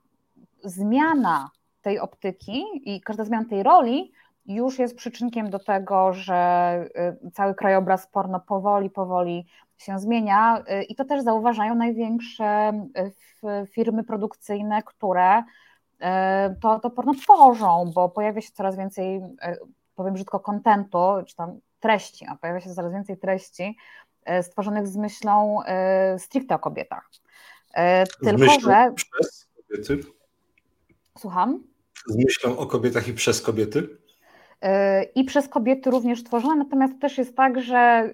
[0.64, 1.50] zmiana
[1.82, 4.12] tej optyki i każda zmiana tej roli
[4.46, 6.84] już jest przyczynkiem do tego, że
[7.24, 9.46] y, cały krajobraz porno powoli, powoli
[9.78, 12.72] się zmienia y, i to też zauważają największe
[13.44, 15.42] y, firmy produkcyjne, które
[16.62, 19.20] to, to porno tworzą, bo pojawia się coraz więcej,
[19.94, 23.76] powiem brzydko, kontentu, czy tam treści, a pojawia się coraz więcej treści
[24.42, 25.58] stworzonych z myślą
[26.18, 27.10] stricte o kobietach.
[28.20, 28.92] Tylko, że...
[28.96, 30.00] przez kobiety?
[31.18, 31.62] Słucham?
[32.06, 34.03] Z myślą o kobietach i przez kobiety?
[35.14, 38.10] I przez kobiety również tworzone, natomiast też jest tak, że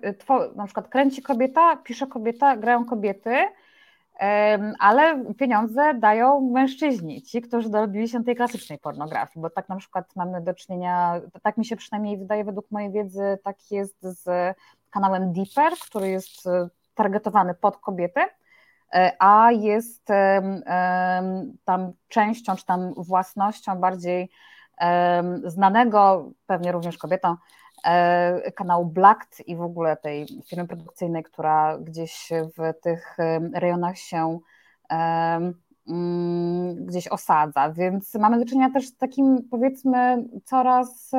[0.57, 3.37] na przykład kręci kobieta, pisze kobieta, grają kobiety,
[4.79, 10.17] ale pieniądze dają mężczyźni, ci, którzy dorobili się tej klasycznej pornografii, bo tak na przykład
[10.17, 14.57] mamy do czynienia, tak mi się przynajmniej wydaje według mojej wiedzy, tak jest z
[14.91, 18.21] kanałem Deeper, który jest e, targetowany pod kobiety,
[18.93, 20.09] e, a jest
[21.65, 24.31] tam częścią, czy tam własnością bardziej
[25.45, 27.37] znanego, pewnie również kobietą,
[28.55, 33.17] kanału Blacked i w ogóle tej firmy produkcyjnej, która gdzieś w tych
[33.55, 34.39] rejonach się
[34.89, 35.55] mm,
[36.87, 37.73] gdzieś osadza.
[37.73, 41.11] Więc mamy do czynienia też z takim powiedzmy coraz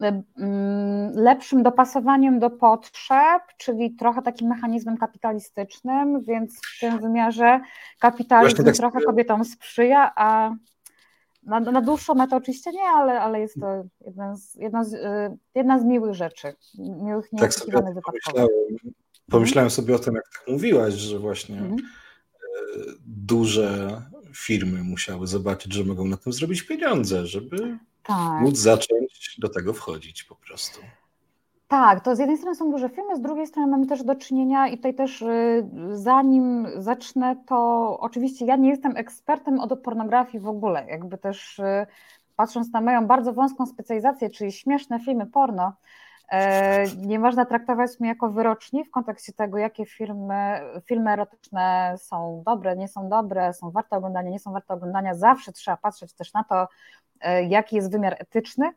[0.00, 7.60] Mm, lepszym dopasowaniem do potrzeb, czyli trochę takim mechanizmem kapitalistycznym, więc w tym wymiarze
[7.98, 10.50] kapitalizm tak trochę kobietom sprzyja, a
[11.46, 14.98] na, na dłuższą metę oczywiście nie, ale, ale jest to jedna z, jedna, z, y,
[15.54, 17.72] jedna z miłych rzeczy, miłych tak sobie
[18.04, 18.48] pomyślałem,
[19.30, 21.78] pomyślałem sobie o tym, jak tak mówiłaś, że właśnie mhm.
[21.78, 24.02] Y, duże
[24.36, 28.42] firmy musiały zobaczyć, że mogą na tym zrobić pieniądze, żeby tak.
[28.42, 30.80] móc zacząć do tego wchodzić po prostu.
[31.68, 34.68] Tak, to z jednej strony są duże firmy, z drugiej strony mamy też do czynienia
[34.68, 37.56] i tutaj też y, zanim zacznę, to
[38.00, 41.86] oczywiście ja nie jestem ekspertem od pornografii w ogóle, jakby też y,
[42.36, 45.72] patrząc na moją bardzo wąską specjalizację, czyli śmieszne filmy porno,
[46.28, 52.42] e, nie można traktować mnie jako wyroczni w kontekście tego, jakie filmy, filmy erotyczne są
[52.46, 55.14] dobre, nie są dobre, są warte oglądania, nie są warte oglądania.
[55.14, 56.66] Zawsze trzeba patrzeć też na to,
[57.20, 58.72] E, jaki jest wymiar etyczny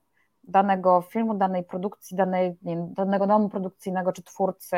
[0.50, 4.78] danego filmu, danej produkcji, danej, wiem, danego domu produkcyjnego czy twórcy.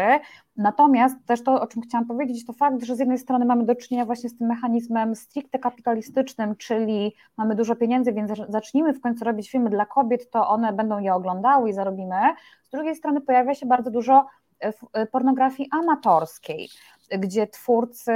[0.57, 3.75] Natomiast też to, o czym chciałam powiedzieć, to fakt, że z jednej strony mamy do
[3.75, 9.25] czynienia właśnie z tym mechanizmem stricte kapitalistycznym, czyli mamy dużo pieniędzy, więc zacznijmy w końcu
[9.25, 12.15] robić filmy dla kobiet, to one będą je oglądały i zarobimy.
[12.63, 14.25] Z drugiej strony pojawia się bardzo dużo
[14.63, 16.69] e, e, pornografii amatorskiej,
[17.11, 18.13] gdzie twórcy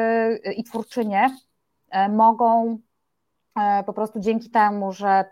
[0.57, 1.29] i twórczynie
[2.09, 2.94] mogą E,
[3.85, 5.25] po prostu dzięki temu, że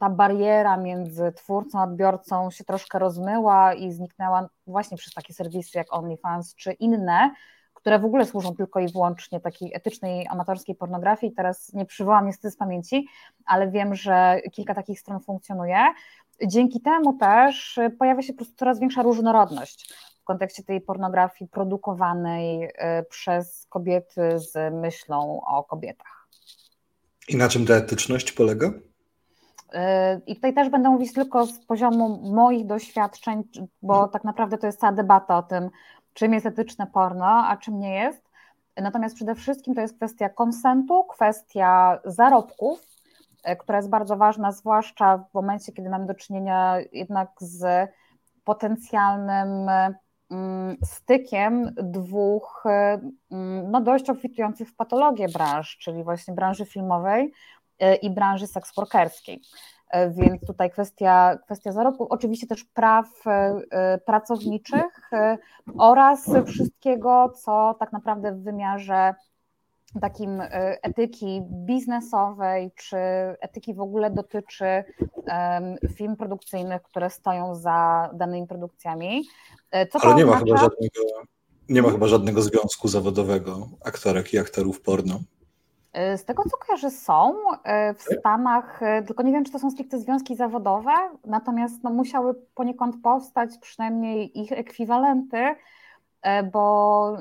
[0.00, 5.78] ta bariera między twórcą a odbiorcą się troszkę rozmyła i zniknęła właśnie przez takie serwisy
[5.78, 7.30] jak OnlyFans czy inne,
[7.74, 11.32] które w ogóle służą tylko i wyłącznie takiej etycznej, amatorskiej pornografii.
[11.32, 13.08] Teraz nie przywołam niestety z pamięci,
[13.46, 15.78] ale wiem, że kilka takich stron funkcjonuje.
[16.46, 22.70] Dzięki temu też pojawia się po prostu coraz większa różnorodność w kontekście tej pornografii produkowanej
[22.74, 26.17] e, przez kobiety z myślą o kobietach.
[27.28, 28.70] I na czym ta etyczność polega?
[30.26, 33.42] I tutaj też będę mówić tylko z poziomu moich doświadczeń,
[33.82, 34.10] bo mhm.
[34.10, 35.70] tak naprawdę to jest cała debata o tym,
[36.14, 38.28] czym jest etyczne porno, a czym nie jest.
[38.76, 42.82] Natomiast przede wszystkim to jest kwestia konsentu, kwestia zarobków,
[43.44, 47.90] e, która jest bardzo ważna, zwłaszcza w momencie, kiedy mamy do czynienia jednak z
[48.44, 49.70] potencjalnym
[50.84, 52.64] stykiem dwóch
[53.30, 57.32] mm, no, dość obfitujących w patologię branż, czyli właśnie branży filmowej
[57.78, 59.40] e, i branży seksworkerskiej.
[59.90, 65.10] E, więc tutaj kwestia, kwestia zarobków, oczywiście też praw e, pracowniczych
[65.78, 69.14] oraz wszystkiego, co tak naprawdę w wymiarze
[70.00, 70.42] takim
[70.82, 72.96] etyki biznesowej, czy
[73.40, 74.84] etyki w ogóle dotyczy
[75.94, 79.24] firm produkcyjnych, które stoją za danymi produkcjami.
[79.70, 81.00] E, co Ale nie ma, chyba żadnego,
[81.68, 85.20] nie ma chyba żadnego związku zawodowego aktorek i aktorów porno.
[85.92, 87.34] E, z tego co kojarzę są
[87.64, 90.90] e, w Stanach, tylko nie wiem czy to są stricte związki zawodowe,
[91.24, 95.54] natomiast no, musiały poniekąd powstać przynajmniej ich ekwiwalenty,
[96.52, 97.16] bo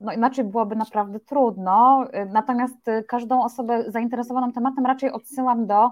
[0.00, 2.06] no, inaczej byłoby naprawdę trudno.
[2.28, 2.76] Natomiast
[3.08, 5.90] każdą osobę zainteresowaną tematem raczej odsyłam do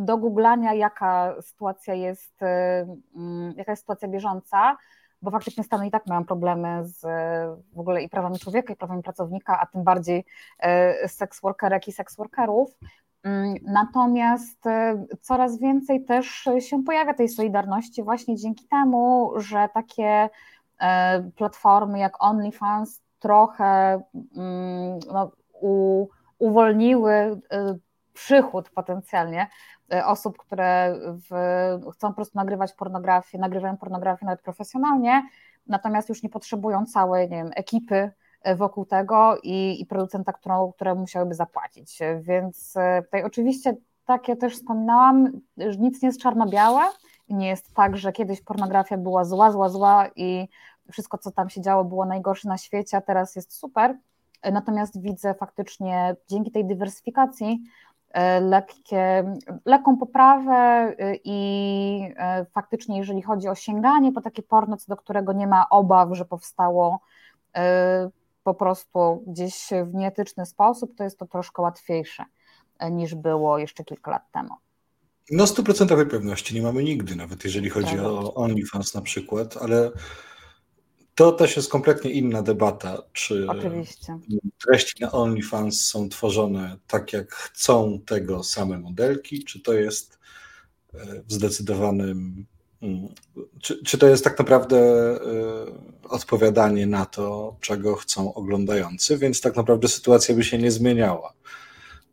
[0.00, 4.76] do googlania, jaka sytuacja jest, mm, jaka jest sytuacja bieżąca,
[5.22, 7.00] bo faktycznie Stany i tak mają problemy z
[7.72, 10.24] w ogóle i prawami człowieka, i prawami pracownika, a tym bardziej
[10.58, 12.78] e, seks workerek i seks workerów.
[13.22, 20.04] Mm, natomiast e, coraz więcej też się pojawia tej solidarności właśnie dzięki temu, że takie
[20.04, 20.30] e,
[21.36, 24.00] platformy jak OnlyFans trochę
[24.36, 26.06] mm, no, u,
[26.38, 27.40] uwolniły
[28.16, 29.46] przychód potencjalnie
[29.92, 30.94] e, osób, które
[31.30, 31.32] w,
[31.92, 35.22] chcą po prostu nagrywać pornografię, nagrywają pornografię nawet profesjonalnie,
[35.66, 38.10] natomiast już nie potrzebują całej nie wiem, ekipy
[38.42, 41.98] e, wokół tego i, i producenta, którą, które musiałyby zapłacić.
[42.20, 45.32] Więc e, tutaj oczywiście, tak jak też wspominałam,
[45.78, 46.82] nic nie jest czarno-białe,
[47.28, 50.48] nie jest tak, że kiedyś pornografia była zła, zła, zła i
[50.92, 53.96] wszystko, co tam się działo, było najgorsze na świecie, a teraz jest super.
[54.52, 57.60] Natomiast widzę faktycznie dzięki tej dywersyfikacji
[58.16, 64.76] E, lekkie, lekką poprawę e, i e, faktycznie jeżeli chodzi o sięganie po takie porno,
[64.76, 67.00] co do którego nie ma obaw, że powstało
[68.44, 72.24] po prostu gdzieś w nieetyczny sposób, to jest to troszkę łatwiejsze
[72.90, 74.54] niż było jeszcze kilka lat temu.
[75.30, 78.00] No stuprocentowej pewności nie mamy nigdy, nawet jeżeli chodzi tak.
[78.00, 79.90] o OnlyFans na przykład, ale
[81.14, 84.18] to też jest kompletnie inna debata, czy Oczywiście.
[84.66, 90.18] treści na OnlyFans są tworzone tak, jak chcą tego same modelki, czy to jest
[90.94, 92.46] e, w zdecydowanym
[92.82, 93.08] Mm.
[93.62, 94.78] Czy, czy to jest tak naprawdę
[96.04, 99.18] y, odpowiadanie na to, czego chcą oglądający?
[99.18, 101.32] Więc tak naprawdę sytuacja by się nie zmieniała.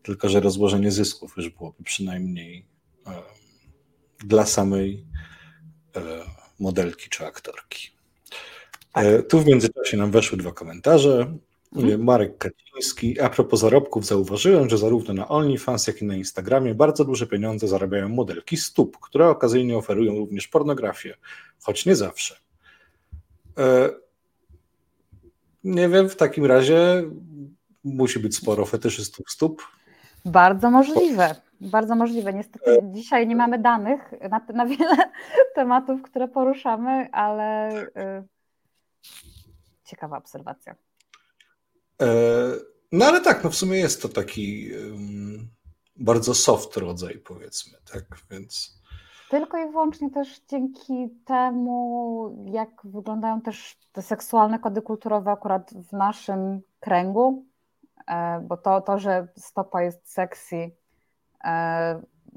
[0.03, 2.65] Tylko, że rozłożenie zysków już byłoby przynajmniej
[4.23, 5.05] dla samej
[5.97, 5.99] y,
[6.59, 7.89] modelki czy aktorki.
[8.93, 9.05] Tak.
[9.29, 11.37] Tu w międzyczasie nam weszły dwa komentarze.
[11.75, 12.03] Mhm.
[12.03, 13.19] Marek Kaciński.
[13.19, 17.67] A propos zarobków, zauważyłem, że zarówno na OnlyFans, jak i na Instagramie bardzo duże pieniądze
[17.67, 21.17] zarabiają modelki stóp, które okazyjnie oferują również pornografię,
[21.61, 22.35] choć nie zawsze.
[23.57, 23.89] E,
[25.63, 27.03] nie wiem, w takim razie
[27.83, 29.61] musi być sporo fetyszystów stóp.
[30.25, 32.33] Bardzo możliwe, bardzo możliwe.
[32.33, 34.97] Niestety e, dzisiaj nie mamy danych na, na wiele
[35.55, 37.87] tematów, które poruszamy, ale y,
[39.83, 40.75] ciekawa obserwacja.
[42.01, 42.07] E,
[42.91, 44.69] no ale tak, no w sumie jest to taki
[45.95, 48.83] bardzo soft rodzaj, powiedzmy, tak, więc...
[49.29, 55.93] Tylko i wyłącznie też dzięki temu, jak wyglądają też te seksualne kody kulturowe akurat w
[55.93, 57.45] naszym kręgu,
[58.07, 60.71] e, bo to, to że stopa jest sexy e,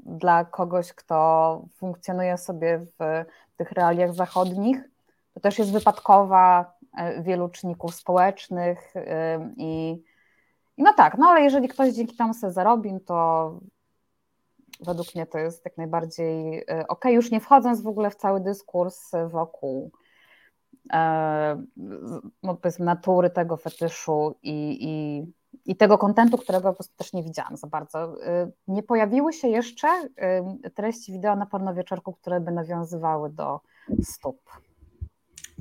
[0.05, 3.25] dla kogoś, kto funkcjonuje sobie w
[3.57, 4.89] tych realiach zachodnich,
[5.33, 10.03] to też jest wypadkowa E, wielu czynników społecznych e, i,
[10.77, 13.59] i no tak, no ale jeżeli ktoś dzięki temu sobie zarobi, to
[14.79, 18.41] według mnie to jest jak najbardziej e, ok, już nie wchodząc w ogóle w cały
[18.41, 19.91] dyskurs wokół
[22.43, 25.23] no natury tego fetyszu i, i,
[25.65, 28.15] i tego kontentu, którego po prostu też nie widziałam za bardzo.
[28.67, 29.87] Nie pojawiły się jeszcze
[30.75, 33.59] treści wideo na pornowieczorku, które by nawiązywały do
[34.03, 34.41] stóp.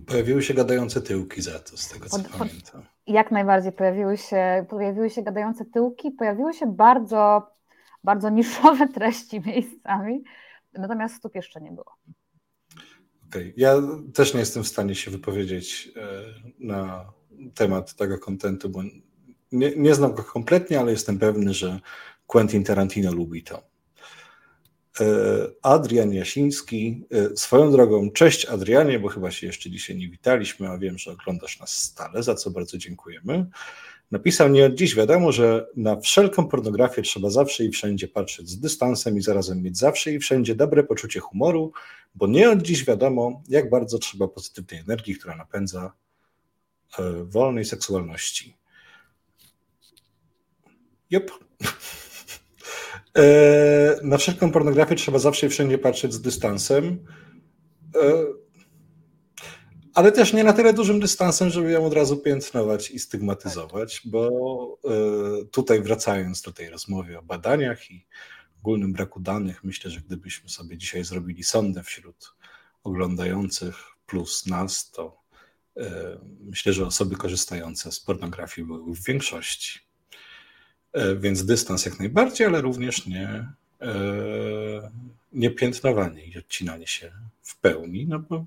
[0.06, 2.82] Pojawiły się gadające tyłki za to, z tego co pod, pamiętam.
[3.06, 7.50] Jak najbardziej pojawiły się, pojawiły się gadające tyłki, pojawiły się bardzo,
[8.04, 10.24] bardzo niszowe treści miejscami,
[10.72, 11.96] natomiast stóp jeszcze nie było.
[13.28, 13.52] Okay.
[13.56, 13.74] ja
[14.14, 16.24] też nie jestem w stanie się wypowiedzieć e,
[16.58, 17.12] na
[17.54, 18.80] temat tego kontentu, bo
[19.58, 21.80] nie, nie znam go kompletnie, ale jestem pewny, że
[22.26, 23.62] Quentin Tarantino lubi to.
[25.00, 25.04] E,
[25.62, 27.04] Adrian Jasiński.
[27.10, 31.12] E, swoją drogą, cześć Adrianie, bo chyba się jeszcze dzisiaj nie witaliśmy, a wiem, że
[31.12, 33.46] oglądasz nas stale, za co bardzo dziękujemy.
[34.10, 38.60] Napisał nie od dziś wiadomo, że na wszelką pornografię trzeba zawsze i wszędzie patrzeć z
[38.60, 41.72] dystansem i zarazem mieć zawsze i wszędzie dobre poczucie humoru,
[42.14, 45.92] bo nie od dziś wiadomo, jak bardzo trzeba pozytywnej energii, która napędza
[46.98, 48.56] e, wolnej seksualności.
[51.10, 51.30] Jup.
[53.16, 57.04] E, na wszelką pornografię trzeba zawsze i wszędzie patrzeć z dystansem,
[57.94, 58.24] e,
[59.94, 64.30] ale też nie na tyle dużym dystansem, żeby ją od razu piętnować i stygmatyzować, bo
[64.84, 68.06] e, tutaj wracając do tej rozmowy o badaniach i
[68.58, 72.34] ogólnym braku danych, myślę, że gdybyśmy sobie dzisiaj zrobili sondę wśród
[72.82, 73.76] oglądających
[74.06, 75.26] plus nas, to
[76.40, 79.85] myślę, że osoby korzystające z pornografii były w większości.
[80.96, 83.28] E, więc dystans jak najbardziej, ale również nie,
[83.82, 83.88] e,
[85.32, 88.44] nie piętnowanie i odcinanie się w pełni, no bo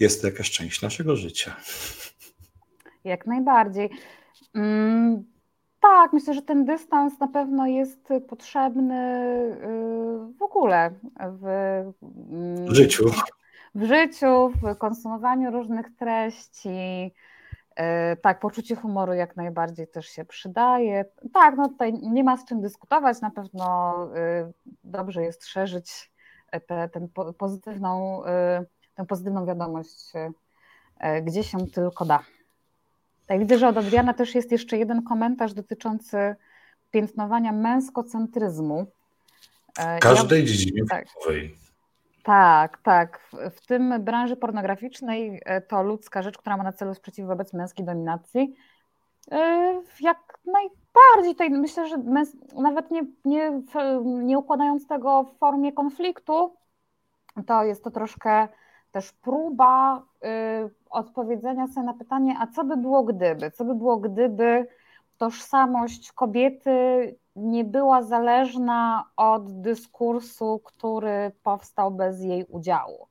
[0.00, 1.56] jest to jakaś część naszego życia.
[3.04, 3.90] Jak najbardziej.
[4.54, 5.24] Mm,
[5.80, 10.90] tak, myślę, że ten dystans na pewno jest potrzebny y, w ogóle
[11.20, 11.44] w,
[12.68, 13.10] w życiu.
[13.74, 17.10] W życiu, w konsumowaniu różnych treści,
[18.22, 21.04] tak, poczucie humoru jak najbardziej też się przydaje.
[21.32, 24.52] Tak, no tutaj nie ma z czym dyskutować, na pewno e,
[24.84, 26.10] dobrze jest szerzyć
[26.66, 27.08] tę ten
[27.38, 28.64] pozytywną, e,
[28.94, 30.12] tę pozytywną wiadomość,
[31.22, 32.20] gdzie się tylko da.
[33.26, 36.36] Tak, widzę, że od Adriana też jest jeszcze jeden komentarz dotyczący
[36.90, 38.86] piętnowania męskocentryzmu.
[39.78, 41.06] W każdej ja, dziedzinie tak.
[42.26, 43.20] Tak, tak.
[43.50, 47.86] W tym branży pornograficznej e, to ludzka rzecz, która ma na celu sprzeciw wobec męskiej
[47.86, 48.54] dominacji.
[49.32, 49.38] E,
[50.00, 51.96] jak najbardziej tutaj myślę, że
[52.54, 53.62] nawet nie, nie,
[54.04, 56.54] nie układając tego w formie konfliktu,
[57.46, 58.48] to jest to troszkę
[58.92, 63.50] też próba y, odpowiedzenia sobie na pytanie, a co by było gdyby?
[63.50, 64.66] Co by było gdyby
[65.18, 73.08] tożsamość kobiety nie była zależna od dyskursu, który powstał bez jej udziału.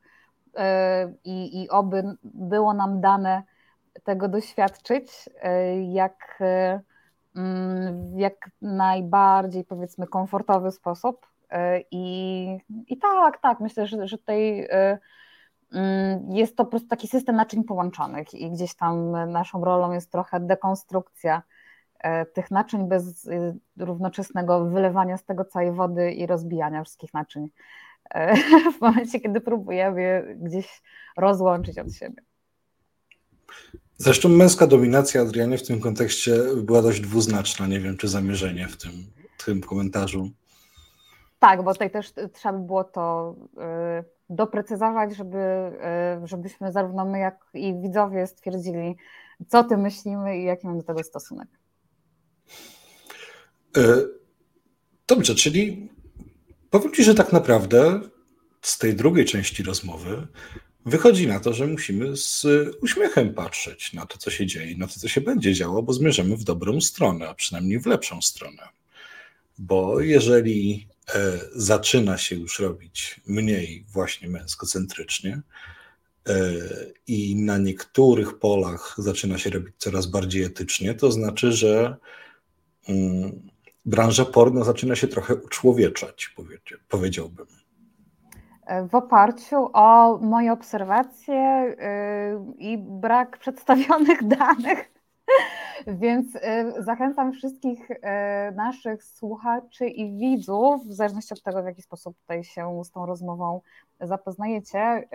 [0.56, 0.60] Y,
[1.24, 3.44] I, i oby było nam dane
[4.04, 11.26] tego doświadczyć, y, jak w jak najbardziej powiedzmy komfortowy sposób.
[11.52, 11.56] Y,
[11.92, 14.68] I, i tak, tak, myślę, że, że tutaj
[16.30, 20.40] jest to po prostu taki system naczyń połączonych i gdzieś tam naszą rolą jest trochę
[20.40, 21.42] dekonstrukcja
[22.34, 27.48] tych naczyń bez y, równoczesnego wylewania z tego całej wody i rozbijania wszystkich naczyń
[28.78, 30.82] w momencie, kiedy próbujemy gdzieś
[31.18, 32.24] rozłączyć od siebie.
[33.98, 36.32] Zresztą męska dominacja Adrianie w tym kontekście
[36.64, 37.68] była dość dwuznaczna.
[37.68, 38.92] Nie wiem, czy zamierzenie w tym,
[39.46, 40.30] tym komentarzu.
[41.40, 43.36] Tak, bo tutaj też trzeba by było to
[44.02, 45.38] y, doprecyzować, żeby,
[46.24, 48.96] żebyśmy zarówno my, jak i widzowie stwierdzili,
[49.48, 51.48] co ty myślimy i jaki mamy do tego stosunek.
[53.78, 54.02] E,
[55.08, 55.90] dobrze, czyli
[56.70, 58.02] powiem Ci, że tak naprawdę
[58.62, 60.28] z tej drugiej części rozmowy
[60.86, 62.46] wychodzi na to, że musimy z
[62.82, 66.38] uśmiechem patrzeć na to, co się dzieje, na to, co się będzie działo, bo zmierzamy
[66.38, 68.64] w dobrą stronę, a przynajmniej w lepszą stronę.
[69.58, 75.42] Bo jeżeli e, zaczyna się już robić mniej właśnie męskocentrycznie
[76.28, 76.52] e,
[77.08, 81.96] i na niektórych polach zaczyna się robić coraz bardziej etycznie, to znaczy, że
[83.86, 86.36] branża porno zaczyna się trochę uczłowieczać,
[86.90, 87.46] powiedziałbym.
[88.90, 94.92] W oparciu o moje obserwacje y, i brak przedstawionych danych,
[95.88, 96.40] więc y,
[96.78, 97.98] zachęcam wszystkich y,
[98.56, 103.06] naszych słuchaczy i widzów, w zależności od tego, w jaki sposób tutaj się z tą
[103.06, 103.62] rozmową
[104.02, 105.08] zapoznajecie,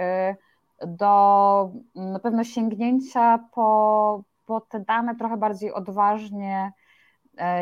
[0.86, 6.72] do na pewno sięgnięcia po, po te dane trochę bardziej odważnie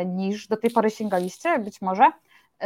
[0.05, 2.11] niż do tej pory sięgaliście, być może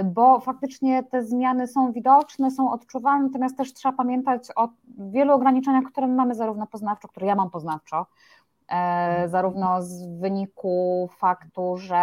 [0.03, 5.83] bo faktycznie te zmiany są widoczne, są odczuwalne, natomiast też trzeba pamiętać o wielu ograniczeniach,
[5.91, 8.05] które mamy zarówno poznawczo, które ja mam poznawczo,
[8.67, 11.99] e, zarówno z wyniku faktu, że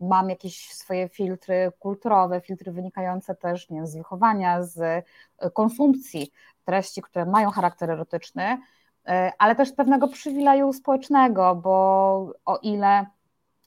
[0.00, 5.04] mam jakieś swoje filtry kulturowe, filtry wynikające też nie wiem, z wychowania, z
[5.52, 6.30] konsumpcji
[6.64, 8.58] treści, które mają charakter erotyczny,
[9.06, 11.72] e, ale też pewnego przywileju społecznego, bo
[12.44, 13.06] o ile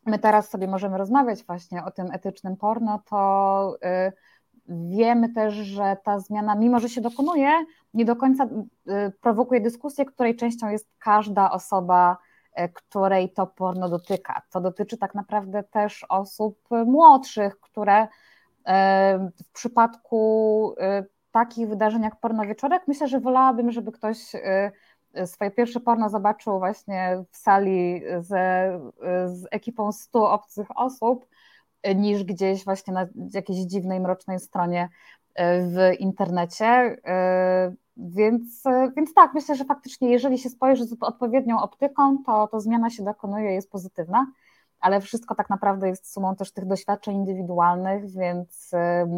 [0.10, 4.12] my teraz sobie możemy rozmawiać właśnie o tym etycznym porno, to y,
[4.68, 7.52] wiemy też, że ta zmiana, mimo że się dokonuje,
[7.94, 12.18] nie do końca y, prowokuje dyskusję, której częścią jest każda osoba,
[12.60, 14.42] y, której to porno dotyka.
[14.52, 18.08] To dotyczy tak naprawdę też osób młodszych, które
[19.46, 20.76] w przypadku
[21.32, 24.18] takich wydarzeń jak porno wieczorek, myślę, że wolałabym, żeby ktoś
[25.26, 28.28] swoje pierwsze porno zobaczył właśnie w sali z,
[29.40, 31.26] z ekipą 100 obcych osób,
[31.96, 34.90] niż gdzieś właśnie na jakiejś dziwnej, mrocznej stronie
[35.36, 36.66] e, w internecie.
[36.66, 38.64] E, więc,
[38.98, 43.04] więc tak, myślę, że faktycznie, jeżeli się spojrzy z odpowiednią optyką, to, to zmiana się
[43.04, 44.26] dokonuje, jest pozytywna,
[44.80, 48.72] ale wszystko tak naprawdę jest sumą też tych doświadczeń indywidualnych, więc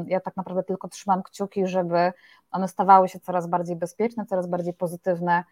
[0.08, 2.14] ja tak naprawdę tylko trzymam kciuki, żeby
[2.52, 5.44] one stawały się coraz bardziej bezpieczne, coraz bardziej pozytywne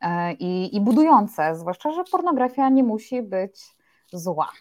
[0.00, 3.60] E, i, i budujące, zwłaszcza, że pornografia nie musi być
[4.12, 4.52] zła.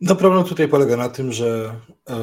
[0.00, 1.74] No problem tutaj polega na tym, że
[2.10, 2.14] e,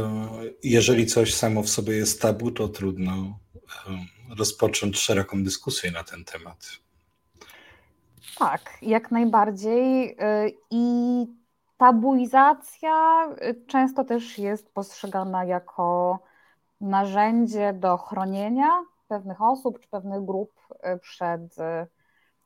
[0.63, 6.25] jeżeli coś samo w sobie jest tabu, to trudno e, rozpocząć szeroką dyskusję na ten
[6.25, 6.69] temat.
[8.39, 10.17] Tak, jak najbardziej.
[10.71, 11.25] I
[11.77, 13.27] tabuizacja
[13.67, 16.19] często też jest postrzegana jako
[16.81, 18.69] narzędzie do chronienia
[19.07, 21.55] pewnych osób czy pewnych grup e, przed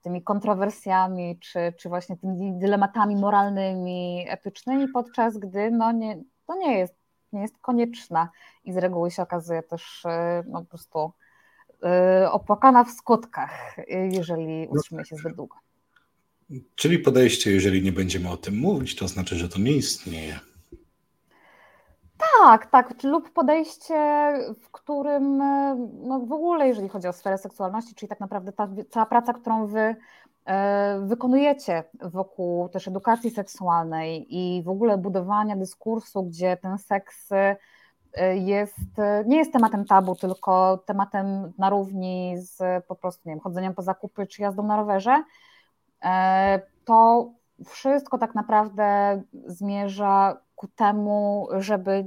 [0.01, 6.77] tymi kontrowersjami, czy, czy właśnie tymi dylematami moralnymi, etycznymi, podczas gdy no nie, to nie
[6.77, 6.95] jest,
[7.33, 8.29] nie jest konieczna
[8.63, 10.03] i z reguły się okazuje też
[10.47, 11.11] no, po prostu
[12.31, 15.55] opłakana w skutkach, jeżeli no utrzyma się zbyt długo.
[16.75, 20.39] Czyli podejście, jeżeli nie będziemy o tym mówić, to znaczy, że to nie istnieje.
[22.39, 23.93] Tak, tak, lub podejście,
[24.61, 28.67] w którym e, no w ogóle, jeżeli chodzi o sferę seksualności, czyli tak naprawdę ta
[28.89, 29.95] cała praca, którą wy
[30.45, 37.57] e, wykonujecie wokół też edukacji seksualnej i w ogóle budowania dyskursu, gdzie ten seks e,
[38.37, 38.77] jest,
[39.25, 43.81] nie jest tematem tabu, tylko tematem na równi z po prostu nie wiem, chodzeniem po
[43.81, 45.23] zakupy czy jazdą na rowerze,
[46.85, 47.31] to
[47.65, 52.05] wszystko tak naprawdę zmierza ku temu, żeby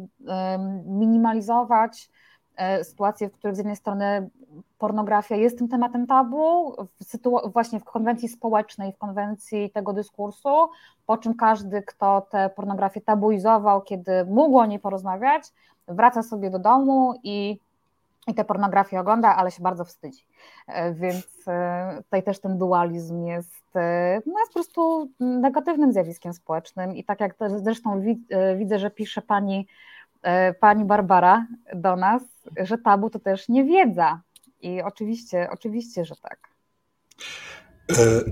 [0.86, 2.10] minimalizować
[2.56, 4.30] e, sytuacje, w których z jednej strony
[4.78, 10.68] pornografia jest tym tematem tabu, w właśnie w konwencji społecznej, w konwencji tego dyskursu,
[11.06, 15.52] po czym każdy, kto tę pornografię tabuizował, kiedy mógł o niej porozmawiać,
[15.88, 17.60] wraca sobie do domu i
[18.26, 20.26] i tę pornografię ogląda, ale się bardzo wstydzi.
[20.66, 26.32] E, więc e, tutaj też ten dualizm jest, e, no jest po prostu negatywnym zjawiskiem
[26.32, 28.02] społecznym i tak jak zresztą
[28.58, 29.66] widzę, że pisze pani,
[30.60, 32.22] pani Barbara do nas,
[32.56, 34.20] że tabu to też niewiedza
[34.62, 36.38] i oczywiście, oczywiście, że tak.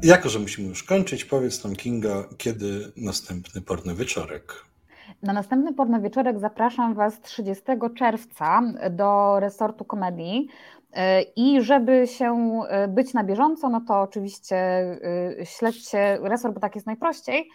[0.02, 4.64] Jako, że musimy już kończyć, powiedz nam Kinga, kiedy następny porny wieczorek?
[5.22, 7.64] Na następny porno wieczorek zapraszam Was 30
[7.94, 10.48] czerwca do resortu komedii.
[11.36, 14.56] I żeby się być na bieżąco, no to oczywiście
[15.44, 17.48] śledźcie resort, bo tak jest najprościej.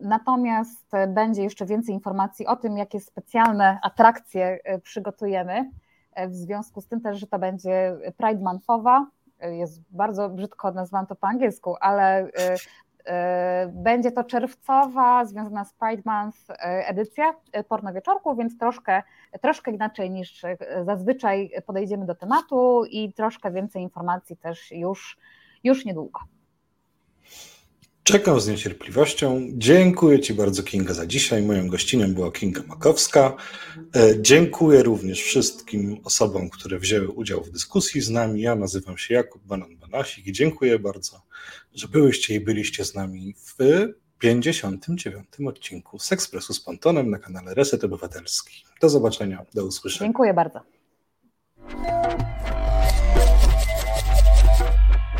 [0.00, 5.70] Natomiast będzie jeszcze więcej informacji o tym, jakie specjalne atrakcje przygotujemy
[6.28, 9.06] w związku z tym też, że to będzie Pride Monthowa,
[9.40, 12.56] jest bardzo brzydko nazwałam to po angielsku, ale y, y,
[13.68, 17.34] będzie to czerwcowa, związana z Pride Month y, edycja
[17.68, 19.02] Porno Wieczorku, więc troszkę,
[19.40, 20.42] troszkę inaczej niż
[20.86, 25.18] zazwyczaj podejdziemy do tematu i troszkę więcej informacji też już,
[25.64, 26.20] już niedługo.
[28.08, 29.48] Czekam z niecierpliwością.
[29.52, 31.42] Dziękuję Ci bardzo, Kinga, za dzisiaj.
[31.42, 33.36] Moją gościnią była Kinga Makowska.
[33.96, 38.40] E, dziękuję również wszystkim osobom, które wzięły udział w dyskusji z nami.
[38.40, 41.22] Ja nazywam się Jakub Banan-Banasik i dziękuję bardzo,
[41.74, 43.56] że byłyście i byliście z nami w
[44.18, 45.26] 59.
[45.46, 48.64] odcinku z Ekspresu z Pontonem na kanale Reset Obywatelski.
[48.80, 50.08] Do zobaczenia, do usłyszenia.
[50.08, 50.60] Dziękuję bardzo.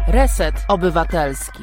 [0.08, 1.62] Reset Obywatelski.